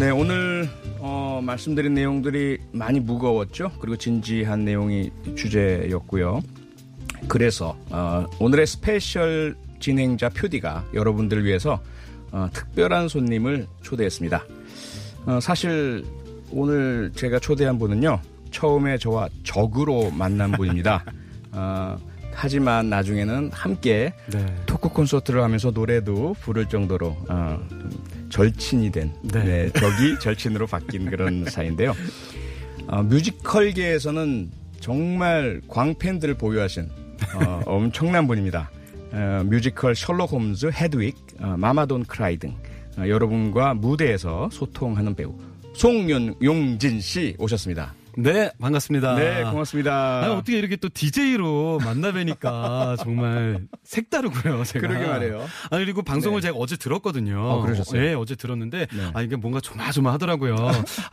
[0.00, 0.66] 네, 오늘
[0.98, 3.70] 어, 말씀드린 내용들이 많이 무거웠죠.
[3.80, 6.40] 그리고 진지한 내용이 주제였고요.
[7.28, 11.82] 그래서 어, 오늘의 special 진행자 표디가 여러분들을 위해서
[12.32, 14.42] 어, 특별한 손님을 초대했습니다.
[15.26, 16.02] 어, 사실
[16.52, 18.20] 오늘 제가 초대한 분은요.
[18.50, 21.04] 처음에 저와 적으로 만난 분입니다.
[21.52, 21.96] 어,
[22.32, 24.12] 하지만 나중에는 함께
[24.66, 27.90] 토크 콘서트를 하면서 노래도 부를 정도로 어, 좀
[28.30, 31.92] 절친이 된 네, 적이 절친으로 바뀐 그런 사이인데요.
[32.88, 36.88] 어, 뮤지컬계에서는 정말 광팬들을 보유하신
[37.34, 38.70] 어, 엄청난 분입니다.
[39.12, 42.54] 어, 뮤지컬 셜록 홈즈, 헤드윅, 어, 마마 돈 크라이 등
[42.96, 45.34] 어, 여러분과 무대에서 소통하는 배우
[45.74, 47.99] 송윤용진 씨 오셨습니다.
[48.16, 49.14] 네, 반갑습니다.
[49.14, 50.22] 네, 고맙습니다.
[50.24, 54.86] 아니, 어떻게 이렇게 또 DJ로 만나 뵈니까 정말 색다르고요, 제가.
[54.86, 55.46] 그러게 말이에요.
[55.70, 56.48] 아니, 그리고 방송을 네.
[56.48, 57.40] 제가 어제 들었거든요.
[57.40, 58.00] 어, 그러셨어요?
[58.00, 59.10] 네, 어제 들었는데, 네.
[59.14, 60.56] 아, 이게 뭔가 조마조마하더라고요.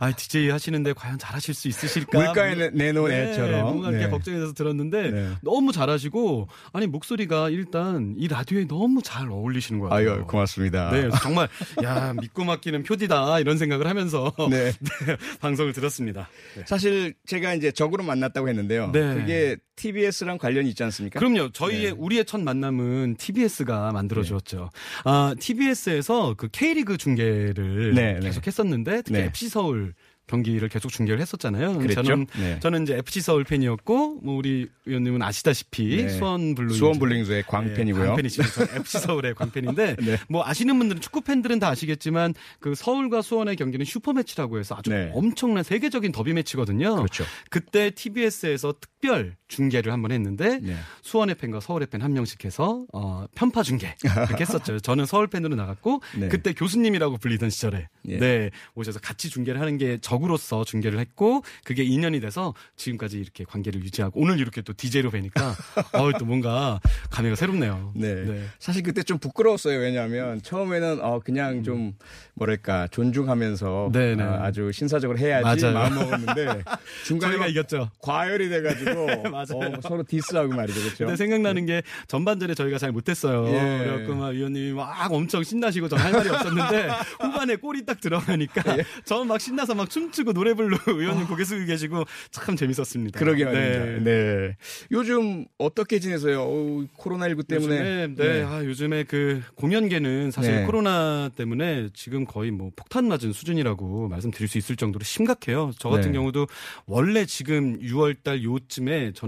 [0.00, 2.18] 아, DJ 하시는데 과연 잘하실 수 있으실까?
[2.18, 3.60] 물가에 내- 내놓은 네, 애처럼.
[3.62, 4.10] 뭔가 이렇게 네.
[4.10, 5.28] 걱정돼서 들었는데, 네.
[5.42, 10.12] 너무 잘하시고, 아니, 목소리가 일단 이 라디오에 너무 잘 어울리시는 것 같아요.
[10.14, 10.90] 아유, 고맙습니다.
[10.90, 11.48] 네, 정말,
[11.84, 14.72] 야, 믿고 맡기는 표디다, 이런 생각을 하면서, 네.
[15.40, 16.28] 방송을 들었습니다.
[16.66, 18.90] 사실 제가 이제 적으로 만났다고 했는데요.
[18.92, 19.14] 네.
[19.14, 21.18] 그게 TBS랑 관련이 있지 않습니까?
[21.18, 21.50] 그럼요.
[21.52, 21.90] 저희의 네.
[21.90, 24.70] 우리의 첫 만남은 TBS가 만들어 주었죠.
[25.04, 28.20] 아, TBS에서 그 K리그 중계를 네, 네.
[28.20, 29.26] 계속 했었는데 특히 네.
[29.26, 29.94] FC 서울
[30.28, 31.78] 경기를 계속 중계를 했었잖아요.
[31.78, 32.02] 그랬죠?
[32.02, 32.60] 저는 네.
[32.60, 36.08] 저는 이제 FC 서울 팬이었고 뭐 우리 의원님은 아시다시피 네.
[36.10, 38.08] 수원 블루 수원 블루윙즈의 광팬이고요.
[38.08, 38.42] 광팬이시죠.
[38.76, 40.16] FC 서울의 광팬인데 네.
[40.28, 44.90] 뭐 아시는 분들은 축구 팬들은 다 아시겠지만 그 서울과 수원의 경기는 슈퍼 매치라고 해서 아주
[44.90, 45.10] 네.
[45.14, 46.96] 엄청난 세계적인 더비 매치거든요.
[46.96, 47.24] 그렇죠.
[47.50, 50.76] 그때 TBS에서 특별 중계를 한번 했는데 네.
[51.02, 54.78] 수원의 팬과 서울의 팬 한 명씩 해서 어, 편파 중계 이렇게 했었죠.
[54.80, 56.28] 저는 서울 팬으로 나갔고 네.
[56.28, 58.18] 그때 교수님이라고 불리던 시절에 예.
[58.18, 63.82] 네 오셔서 같이 중계를 하는 게 적으로서 중계를 했고 그게 2년이 돼서 지금까지 이렇게 관계를
[63.82, 65.56] 유지하고 오늘 이렇게 또 DJ로 뵈니까
[65.92, 66.78] 어, 또 뭔가
[67.10, 67.92] 감회가 새롭네요.
[67.96, 68.44] 네.
[68.60, 69.78] 사실 그때 좀 부끄러웠어요.
[69.80, 71.94] 왜냐하면 처음에는 어 그냥 좀
[72.34, 74.22] 뭐랄까 존중하면서 네, 네.
[74.22, 75.74] 어, 아주 신사적으로 해야지 맞아요.
[75.74, 76.62] 마음 먹었는데
[77.06, 77.90] 중간에 저희가 막 이겼죠.
[78.02, 79.72] 과열이 돼가지고 맞아요.
[79.76, 80.96] 어, 서로 디스하고 말이죠, 그렇죠?
[81.04, 83.46] 근데 생각나는 게 전반전에 저희가 잘 못했어요.
[83.48, 83.78] 예.
[83.84, 86.88] 그래갖고 막 위원님이 막 엄청 신나시고 전 할 말이 없었는데
[87.20, 88.84] 후반에 골이 딱 들어가니까 예.
[89.04, 93.18] 저는 막 신나서 막 춤추고 노래 부르고 위원님 고개 숙이고 계시고 참 재밌었습니다.
[93.18, 93.84] 그러게 말입니다.
[93.84, 93.98] 네.
[94.04, 94.56] 네.
[94.92, 96.40] 요즘 어떻게 지내세요?
[96.42, 97.76] 어우, 코로나19 때문에.
[97.76, 100.64] 요즘에, 네, 아, 요즘에 그 공연계는 사실 네.
[100.64, 105.72] 코로나 때문에 지금 거의 뭐 폭탄 맞은 수준이라고 말씀드릴 수 있을 정도로 심각해요.
[105.78, 106.18] 저 같은 네.
[106.18, 106.46] 경우도
[106.86, 109.27] 원래 지금 6월달 요쯤에 저는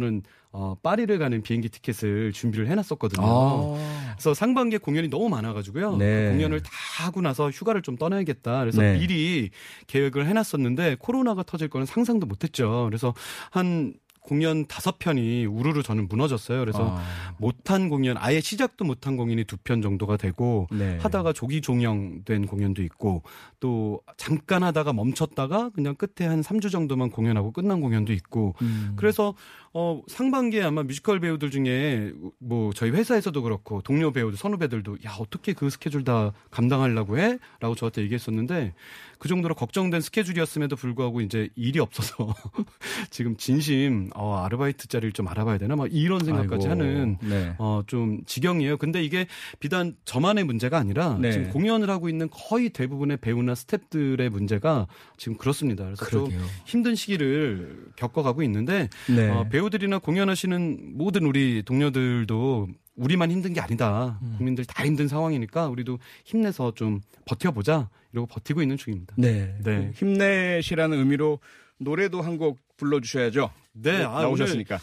[0.52, 3.24] 어, 파리를 가는 비행기 티켓을 준비를 해놨었거든요.
[3.24, 4.12] 아.
[4.14, 5.96] 그래서 상반기에 공연이 너무 많아가지고요.
[5.96, 6.24] 네.
[6.26, 8.60] 그 공연을 다 하고 나서 휴가를 좀 떠나야겠다.
[8.60, 8.98] 그래서 네.
[8.98, 9.50] 미리
[9.86, 12.86] 계획을 해놨었는데 코로나가 터질 거는 상상도 못했죠.
[12.88, 13.14] 그래서
[13.50, 16.60] 한 공연 다섯 편이 우르르 저는 무너졌어요.
[16.60, 17.02] 그래서 아.
[17.38, 20.98] 못한 공연, 아예 시작도 못한 공연이 두 편 정도가 되고 네.
[21.00, 23.22] 하다가 조기 종영된 공연도 있고
[23.60, 28.92] 또 잠깐 하다가 멈췄다가 그냥 끝에 한 3주 정도만 공연하고 끝난 공연도 있고 음.
[28.96, 29.34] 그래서
[29.72, 35.52] 어 상반기에 아마 뮤지컬 배우들 중에 뭐 저희 회사에서도 그렇고 동료 배우들 선후배들도 야 어떻게
[35.52, 38.74] 그 스케줄 다 감당하려고 해?라고 저한테 얘기했었는데
[39.20, 42.34] 그 정도로 걱정된 스케줄이었음에도 불구하고 이제 일이 없어서
[43.10, 46.82] 지금 진심 어 아르바이트 자리를 좀 알아봐야 되나 막 이런 생각까지 아이고.
[46.82, 47.54] 하는 네.
[47.58, 48.78] 어, 좀 지경이에요.
[48.78, 49.26] 근데 이게
[49.60, 51.32] 비단 저만의 문제가 아니라 네.
[51.32, 54.86] 지금 공연을 하고 있는 거의 대부분의 배우나 스탭들의 문제가
[55.18, 55.84] 지금 그렇습니다.
[55.84, 56.38] 그래서 그러게요.
[56.38, 59.28] 좀 힘든 시기를 겪어가고 있는데 네.
[59.28, 64.18] 어, 배우 들이나 공연하시는 모든 우리 동료들도 우리만 힘든 게 아니다.
[64.22, 64.34] 음.
[64.38, 67.88] 국민들 다 힘든 상황이니까 우리도 힘내서 좀 버텨보자.
[68.12, 69.14] 이러고 버티고 있는 중입니다.
[69.18, 69.54] 네.
[69.62, 69.92] 네.
[69.94, 71.38] 힘내시라는 의미로
[71.78, 73.50] 노래도 한 곡 불러주셔야죠.
[73.72, 74.78] 네, 아, 나오셨으니까.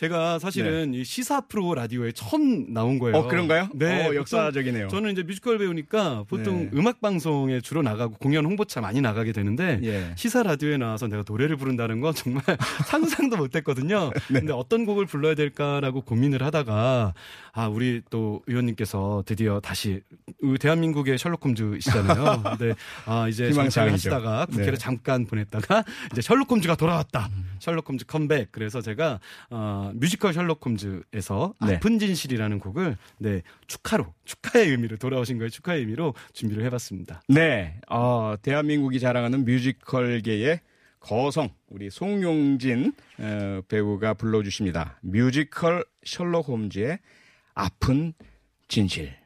[0.00, 3.18] 제가 사실은 이 시사 프로 라디오에 처음 나온 거예요.
[3.18, 3.68] 어, 그런가요?
[3.74, 4.06] 네.
[4.08, 4.88] 어, 역사적이네요.
[4.88, 6.70] 저는 이제 뮤지컬 배우니까 보통 네.
[6.72, 10.14] 음악 방송에 주로 나가고 공연 홍보차 많이 나가게 되는데 예.
[10.16, 12.42] 시사 라디오에 나와서 내가 노래를 부른다는 건 정말
[12.88, 14.10] 상상도 못 했거든요.
[14.30, 14.40] 네.
[14.40, 17.12] 근데 어떤 곡을 불러야 될까라고 고민을 하다가
[17.52, 20.00] 아 우리 또 의원님께서 드디어 다시
[20.40, 22.42] 의- 대한민국의 셜록 홈즈이시잖아요.
[22.58, 22.74] 근데
[23.04, 23.92] 아 이제 정치를.
[23.92, 24.78] 하시다가 국회를 네.
[24.78, 27.28] 잠깐 보냈다가 이제 셜록 홈즈가 돌아왔다.
[27.36, 27.50] 음.
[27.58, 28.48] 셜록 홈즈 컴백.
[28.50, 29.20] 그래서 제가
[29.50, 31.74] 어, 뮤지컬 셜록 홈즈에서 네.
[31.74, 37.22] 아픈 진실이라는 곡을 네 축하로 축하의 의미로 돌아오신 거에 축하의 의미로 준비를 해봤습니다.
[37.28, 40.60] 네, 어, 대한민국이 자랑하는 뮤지컬계의
[41.00, 44.98] 거성 우리 송용진 어, 배우가 불러주십니다.
[45.00, 46.98] 뮤지컬 셜록 홈즈의
[47.54, 48.12] 아픈
[48.68, 49.19] 진실.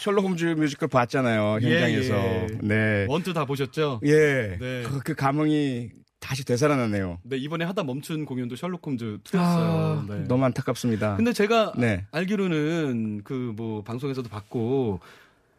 [0.00, 2.14] 셜록 홈즈 뮤지컬 봤잖아요 예, 현장에서.
[2.14, 2.46] 예.
[2.62, 3.06] 네.
[3.08, 4.00] one two 다 보셨죠?
[4.04, 4.56] 예.
[4.58, 4.82] 네.
[4.84, 7.18] 그, 그 감흥이 다시 되살아나네요.
[7.24, 9.38] 네 이번에 하다 멈춘 공연도 셜록 홈즈 2였어요.
[9.38, 10.24] 아, 네.
[10.28, 11.16] 너무 안타깝습니다.
[11.16, 12.04] 근데 제가 네.
[12.12, 15.00] 알기로는 그 뭐 방송에서도 봤고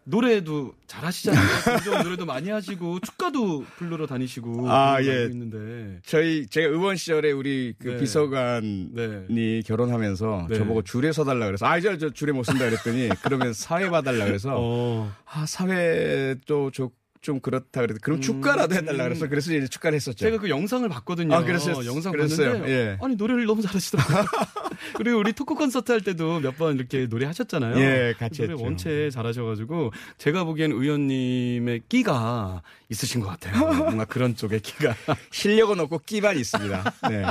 [0.03, 1.45] 노래도 잘 하시잖아요.
[1.65, 5.25] 공정 노래도 많이 하시고 축가도 부르러 다니시고 아, 예.
[5.25, 7.97] 있는데 저희 제가 의원 시절에 우리 그 네.
[7.97, 9.61] 비서관이 네.
[9.65, 10.57] 결혼하면서 네.
[10.57, 14.55] 저보고 주례 서달라 그래서 아 저 저 주례 못 선다 그랬더니 그러면 사회 봐달라 그래서
[14.57, 15.11] 어.
[15.25, 16.89] 아 사회도 좀,
[17.21, 20.17] 좀 그렇다 그래서 그럼 축가라도 해달라 그래서 그래서 이제 축가를 했었죠.
[20.17, 21.35] 제가 그 영상을 봤거든요.
[21.35, 21.85] 아, 그랬어요?
[21.85, 22.53] 영상 그랬어요?
[22.53, 22.97] 봤는데 예.
[23.01, 24.25] 아니 노래를 너무 잘하시더라고요.
[24.95, 27.77] 그리고 우리 토크 콘서트 할 때도 몇 번 이렇게 노래 하셨잖아요.
[27.79, 28.63] 예, 같이 노래 했죠.
[28.63, 33.73] 원체 잘하셔가지고 제가 보기엔 의원님의 끼가 있으신 것 같아요.
[33.83, 34.93] 뭔가 그런 쪽의 끼가.
[35.31, 36.93] 실력은 없고 끼만 있습니다.
[37.09, 37.23] 네.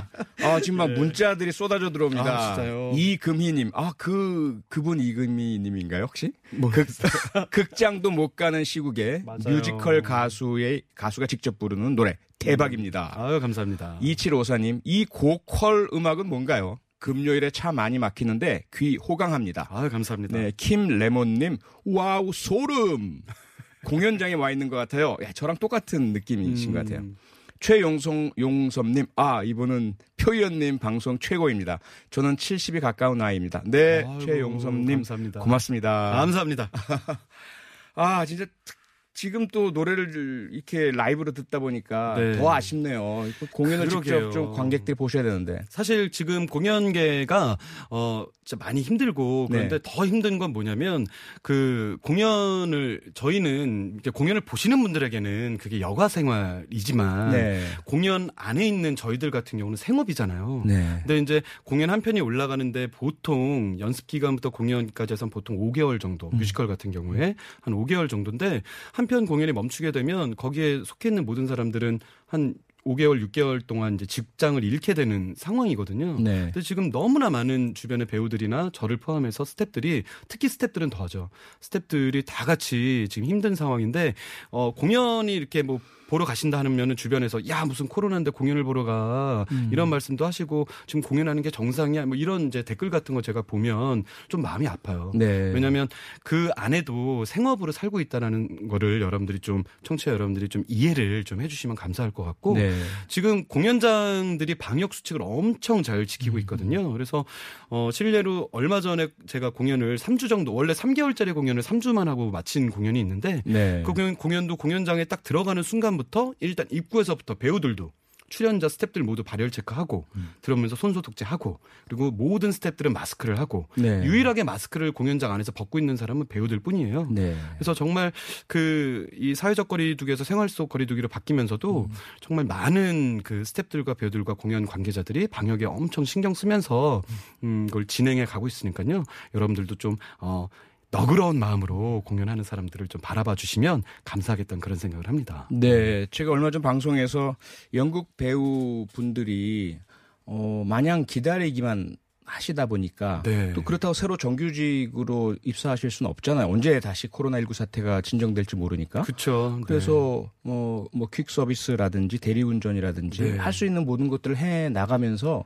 [0.43, 2.23] 아, 지금 막 문자들이 쏟아져 들어옵니다.
[2.25, 2.93] 아, 진짜요?
[2.95, 3.71] 이금희님.
[3.75, 6.33] 아, 그, 그분 이금희님인가요, 혹시?
[6.51, 6.87] 뭐 극,
[7.51, 9.39] 극장도 못 가는 시국에 맞아요.
[9.57, 12.17] 뮤지컬 가수의, 가수가 직접 부르는 노래.
[12.39, 13.13] 대박입니다.
[13.19, 13.99] 아유 감사합니다.
[14.01, 16.79] 2754님, 이 고퀄 음악은 뭔가요?
[17.01, 19.69] 금요일에 차 많이 막히는데 귀 호강합니다.
[19.71, 20.39] 아유 감사합니다.
[20.39, 23.23] 네, 킴 레몬님, 와우, 소름!
[23.85, 25.17] 공연장에 와 있는 것 같아요.
[25.23, 27.01] 야, 저랑 똑같은 느낌이신 것 같아요.
[27.01, 27.17] 음.
[27.61, 31.79] 최용성 용섭님, 아 이분은 표현님 방송 최고입니다.
[32.11, 33.63] 저는 70이 가까운 나이입니다.
[33.67, 35.41] 네, 아이고, 최용섭님 감사합니다.
[35.41, 36.11] 고맙습니다.
[36.13, 36.71] 감사합니다.
[37.95, 38.80] 아 진짜 특-
[39.21, 42.39] 지금 또 노래를 이렇게 라이브로 듣다 보니까 네.
[42.39, 43.27] 더 아쉽네요.
[43.53, 44.01] 공연을 그러게요.
[44.01, 45.61] 직접 좀 관객들이 보셔야 되는데.
[45.69, 47.59] 사실 지금 공연계가
[47.91, 49.83] 어 진짜 많이 힘들고 그런데 네.
[49.85, 51.07] 더 힘든 건 뭐냐면
[51.43, 57.63] 그 공연을 저희는 이제 공연을 보시는 분들에게는 그게 여가 생활이지만 네.
[57.85, 60.63] 공연 안에 있는 저희들 같은 경우는 생업이잖아요.
[60.65, 61.03] 네.
[61.07, 66.39] 근데 이제 공연 한 편이 올라가는데 보통 연습 기간부터 공연까지 해서 보통 5개월 정도 음.
[66.39, 68.63] 뮤지컬 같은 경우에 한 5개월 정도인데
[68.93, 72.55] 한편 공연이 멈추게 되면 거기에 속해 있는 모든 사람들은 한
[72.85, 76.21] 5개월, 6개월 동안 이제 직장을 잃게 되는 상황이거든요.
[76.21, 76.45] 네.
[76.45, 81.29] 근데 지금 너무나 많은 주변의 배우들이나 저를 포함해서 스탭들이 특히 스탭들은 더하죠.
[81.61, 84.15] 스탭들이 다 같이 지금 힘든 상황인데
[84.51, 85.81] 어 공연이 이렇게 뭐
[86.11, 91.43] 보러 가신다 하면은 주변에서 야 무슨 코로나인데 공연을 보러 가 이런 말씀도 하시고 지금 공연하는
[91.43, 95.13] 게 정상이야 뭐 이런 이제 댓글 같은 거 제가 보면 좀 마음이 아파요.
[95.15, 95.53] 네.
[95.55, 95.89] 왜냐하면
[96.25, 102.11] 그 안에도 생업으로 살고 있다는 거를 여러분들이 좀 청취자 여러분들이 좀 이해를 좀 해주시면 감사할
[102.11, 102.73] 것 같고 네.
[103.07, 106.93] 지금 공연장들이 방역 수칙을 엄청 잘 지키고 있거든요.
[106.93, 107.25] 그래서
[107.69, 112.99] 어 실례로 얼마 전에 제가 공연을 3주 정도 원래 3개월짜리 공연을 3주만 하고 마친 공연이
[112.99, 113.85] 있는데 네.
[113.87, 117.93] 그 공연, 공연도 공연장에 딱 들어가는 순간 부터 일단 입구에서부터 배우들도
[118.31, 120.07] 출연자 스탭들 모두 발열 체크하고
[120.43, 124.05] 들어오면서 손 소 독제하고 그리고 모든 스탭들은 마스크를 하고 네.
[124.05, 127.09] 유일하게 마스크를 공연장 안에서 벗고 있는 사람은 배우들 뿐이에요.
[127.11, 127.37] 네.
[127.57, 128.13] 그래서 정말
[128.47, 131.89] 그 이 사회적 거리두기에서 생활 속 거리두기로 바뀌면서도
[132.21, 137.03] 정말 많은 그 스탭들과 배우들과 공연 관계자들이 방역에 엄청 신경 쓰면서
[137.43, 139.03] 음 그걸 진행해 가고 있으니까요.
[139.35, 140.49] 여러분들도 좀 어.
[140.91, 145.49] 너그러운 마음으로 공연하는 사람들을 좀 바라봐 주시면 감사하겠다는 그런 생각을 합니다.
[145.51, 147.37] 네, 제가 얼마 전 방송에서
[147.75, 149.79] 영국 배우 분들이
[150.27, 151.97] 어 마냥 기다리기만
[152.31, 153.53] 하시다 보니까 네.
[153.55, 156.47] 또 그렇다고 새로 정규직으로 입사하실 수는 없잖아요.
[156.47, 159.03] 언제 다시 코로나19 사태가 진정될지 모르니까.
[159.03, 159.61] 그렇죠.
[159.67, 163.37] 그래서 뭐, 뭐, 퀵 서비스라든지 대리운전이라든지 네.
[163.37, 165.45] 할수 있는 모든 것들을 해 나가면서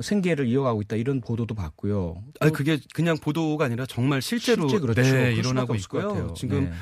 [0.00, 2.22] 생계를 이어가고 있다 이런 보도도 봤고요.
[2.40, 5.00] 아 그게 그냥 보도가 아니라 정말 실제로 실제 그렇죠.
[5.02, 6.34] 네, 일어나고 있고요.
[6.36, 6.72] 지금 네.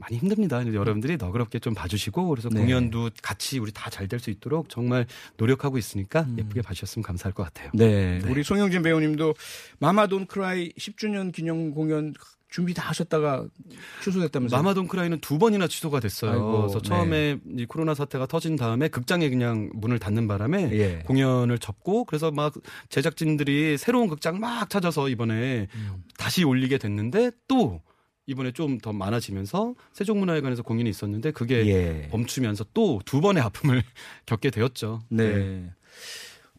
[0.00, 0.60] 많이 힘듭니다.
[0.66, 2.60] 여러분들이 너그럽게 좀 봐주시고 그래서 네.
[2.60, 5.06] 공연도 같이 우리 다 잘 될 수 있도록 정말
[5.36, 7.70] 노력하고 있으니까 예쁘게 봐주셨으면 감사할 것 같아요.
[7.74, 7.78] 음.
[7.78, 8.20] 네.
[8.28, 9.34] 우리 송영진 배우님도
[9.78, 12.12] 마마 돈 크라이 10주년 기념 공연
[12.54, 13.48] 준비 다 하셨다가
[14.04, 14.56] 취소됐다면서요?
[14.62, 16.30] 마마돈 크라이는 두 번이나 취소가 됐어요.
[16.30, 16.88] 아이고, 그래서 네.
[16.88, 20.98] 처음에 이 코로나 사태가 터진 다음에 극장에 그냥 문을 닫는 바람에 예.
[21.04, 22.54] 공연을 접고 그래서 막
[22.90, 26.04] 제작진들이 새로운 극장 막 찾아서 이번에 음.
[26.16, 27.82] 다시 올리게 됐는데 또
[28.26, 32.08] 이번에 좀 더 많아지면서 세종문화회관에서 공연이 있었는데 그게 예.
[32.12, 33.82] 멈추면서 또 두 번의 아픔을
[34.26, 35.02] 겪게 되었죠.
[35.08, 35.72] 네.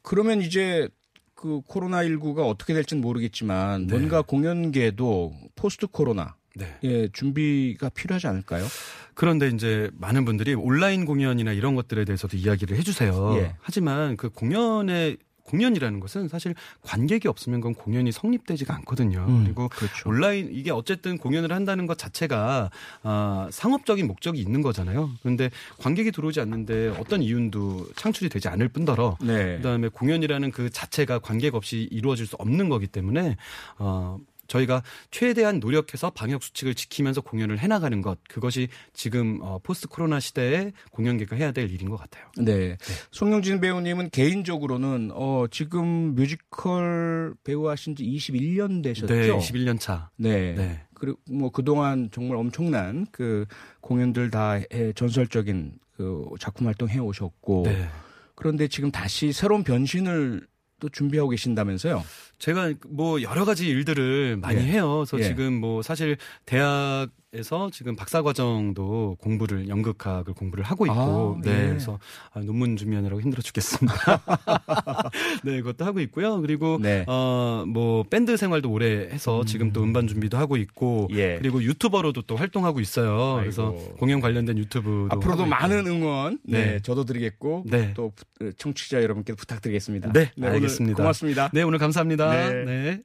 [0.01, 0.89] 그러면 이제
[1.35, 3.93] 그 코로나19가 어떻게 될지는 모르겠지만 네.
[3.93, 6.73] 뭔가 공연계도 포스트 코로나 네.
[6.83, 8.65] 예, 준비가 필요하지 않을까요?
[9.13, 13.35] 그런데 이제 많은 분들이 온라인 공연이나 이런 것들에 대해서도 이야기를 해주세요.
[13.37, 13.55] 예.
[13.59, 19.25] 하지만 그 공연의 공연이라는 것은 사실 관객이 없으면 그건 공연이 성립되지가 않거든요.
[19.27, 20.09] 음, 그리고 그렇죠.
[20.09, 22.69] 온라인 이게 어쨌든 공연을 한다는 것 자체가
[23.03, 25.11] 아, 상업적인 목적이 있는 거잖아요.
[25.21, 29.57] 그런데 관객이 들어오지 않는데 어떤 이윤도 창출이 되지 않을 뿐더러 네.
[29.57, 33.37] 그다음에 공연이라는 그 자체가 관객 없이 이루어질 수 없는 거기 때문에
[33.77, 34.17] 어
[34.47, 40.71] 저희가 최대한 노력해서 방역 수칙을 지키면서 공연을 해나가는 것 그것이 지금 어, 포스트 코로나 시대에
[40.91, 42.25] 공연계가 해야 될 일인 것 같아요.
[42.37, 42.77] 네.
[43.11, 49.13] 송영진 배우님은 개인적으로는 어 지금 뮤지컬 배우 하신 지 21년 되셨죠?
[49.13, 50.09] 네, 21년 차.
[50.17, 50.53] 네.
[50.53, 50.81] 네.
[50.93, 53.45] 그리고 뭐 그동안 정말 엄청난 그
[53.81, 57.87] 공연들 다 해- 전설적인 그 작품 활동 해 오셨고 네.
[58.35, 60.45] 그런데 지금 다시 새로운 변신을
[60.79, 62.03] 또 준비하고 계신다면서요?
[62.37, 64.73] 제가 뭐 여러 가지 일들을 많이 예.
[64.73, 65.05] 해요.
[65.07, 65.23] 그래서 예.
[65.29, 71.63] 지금 뭐 사실 대학 에서 지금 박사 과정도 공부를 연극학을 공부를 하고 있고, 아, 네,
[71.63, 71.67] 예.
[71.67, 71.99] 그래서
[72.33, 73.93] 아, 논문 준비하느라고 힘들어 죽겠습니다.
[75.43, 76.39] 네, 그것도 하고 있고요.
[76.41, 77.03] 그리고 네.
[77.07, 81.37] 어뭐 밴드 생활도 오래 해서 지금 또 음반 준비도 하고 있고, 예.
[81.39, 83.37] 그리고 유튜버로도 또 활동하고 있어요.
[83.41, 83.95] 그래서 아이고.
[83.97, 85.45] 공연 관련된 유튜브도 앞으로도.
[85.45, 86.79] 많은 응원 네, 네.
[86.81, 87.93] 저도 드리겠고 네.
[87.95, 90.11] 또 부- 청취자 여러분께 부탁드리겠습니다.
[90.13, 90.97] 네, 오늘 알겠습니다.
[90.97, 91.49] 고맙습니다.
[91.53, 92.49] 네, 오늘 감사합니다.
[92.65, 93.01] 네.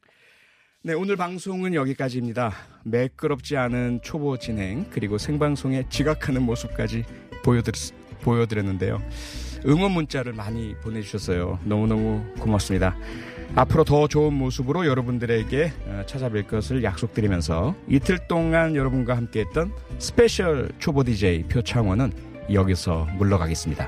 [0.82, 0.94] 네.
[0.94, 2.52] 네, 오늘 방송은 여기까지입니다.
[2.84, 7.04] 매끄럽지 않은 초보 진행 그리고 생방송에 지각하는 모습까지
[7.44, 9.02] 보여드렸, 보여드렸는데요.
[9.66, 11.58] 응원 문자를 많이 보내주셨어요.
[11.64, 12.96] 너무너무 고맙습니다.
[13.56, 21.04] 앞으로 더 좋은 모습으로 여러분들에게 어, 찾아뵐 것을 약속드리면서 이틀 동안 여러분과 함께했던 special 초보
[21.04, 22.10] DJ 표창원은
[22.54, 23.86] 여기서 물러가겠습니다.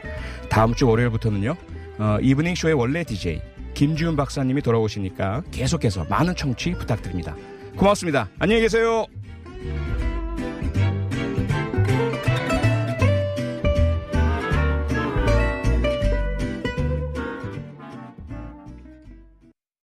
[0.50, 1.56] 다음 주 월요일부터는요.
[1.98, 3.40] 어, 이브닝 쇼의 원래 DJ
[3.74, 7.34] 김지훈 박사님이 돌아오시니까 계속해서 많은 청취 부탁드립니다.
[7.76, 8.28] 고맙습니다.
[8.38, 9.06] 안녕히 계세요.